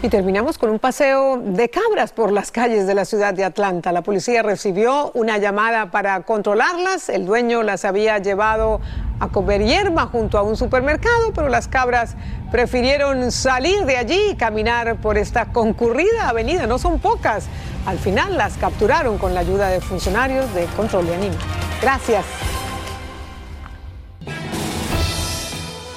Y 0.00 0.10
terminamos 0.10 0.58
con 0.58 0.70
un 0.70 0.78
paseo 0.78 1.38
de 1.38 1.70
cabras 1.70 2.12
por 2.12 2.30
las 2.30 2.52
calles 2.52 2.86
de 2.86 2.94
la 2.94 3.04
ciudad 3.04 3.34
de 3.34 3.42
Atlanta. 3.42 3.90
La 3.90 4.02
policía 4.02 4.44
recibió 4.44 5.10
una 5.14 5.38
llamada 5.38 5.90
para 5.90 6.20
controlarlas. 6.22 7.08
El 7.08 7.26
dueño 7.26 7.64
las 7.64 7.84
había 7.84 8.18
llevado 8.18 8.80
a 9.18 9.26
comer 9.30 9.64
hierba 9.64 10.06
junto 10.06 10.38
a 10.38 10.42
un 10.42 10.56
supermercado, 10.56 11.32
pero 11.34 11.48
las 11.48 11.66
cabras 11.66 12.14
prefirieron 12.52 13.32
salir 13.32 13.86
de 13.86 13.96
allí 13.96 14.20
y 14.30 14.36
caminar 14.36 15.00
por 15.00 15.18
esta 15.18 15.46
concurrida 15.46 16.28
avenida. 16.28 16.68
No 16.68 16.78
son 16.78 17.00
pocas. 17.00 17.46
Al 17.84 17.98
final 17.98 18.36
las 18.36 18.56
capturaron 18.56 19.18
con 19.18 19.34
la 19.34 19.40
ayuda 19.40 19.68
de 19.68 19.80
funcionarios 19.80 20.54
de 20.54 20.66
control 20.76 21.08
de 21.08 21.14
animales. 21.16 21.44
Gracias. 21.82 22.24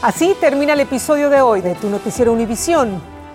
Así 0.01 0.35
termina 0.41 0.73
el 0.73 0.79
episodio 0.79 1.29
de 1.29 1.41
hoy 1.41 1.61
de 1.61 1.75
Tu 1.75 1.87
Noticiero 1.87 2.33
Univisión. 2.33 3.20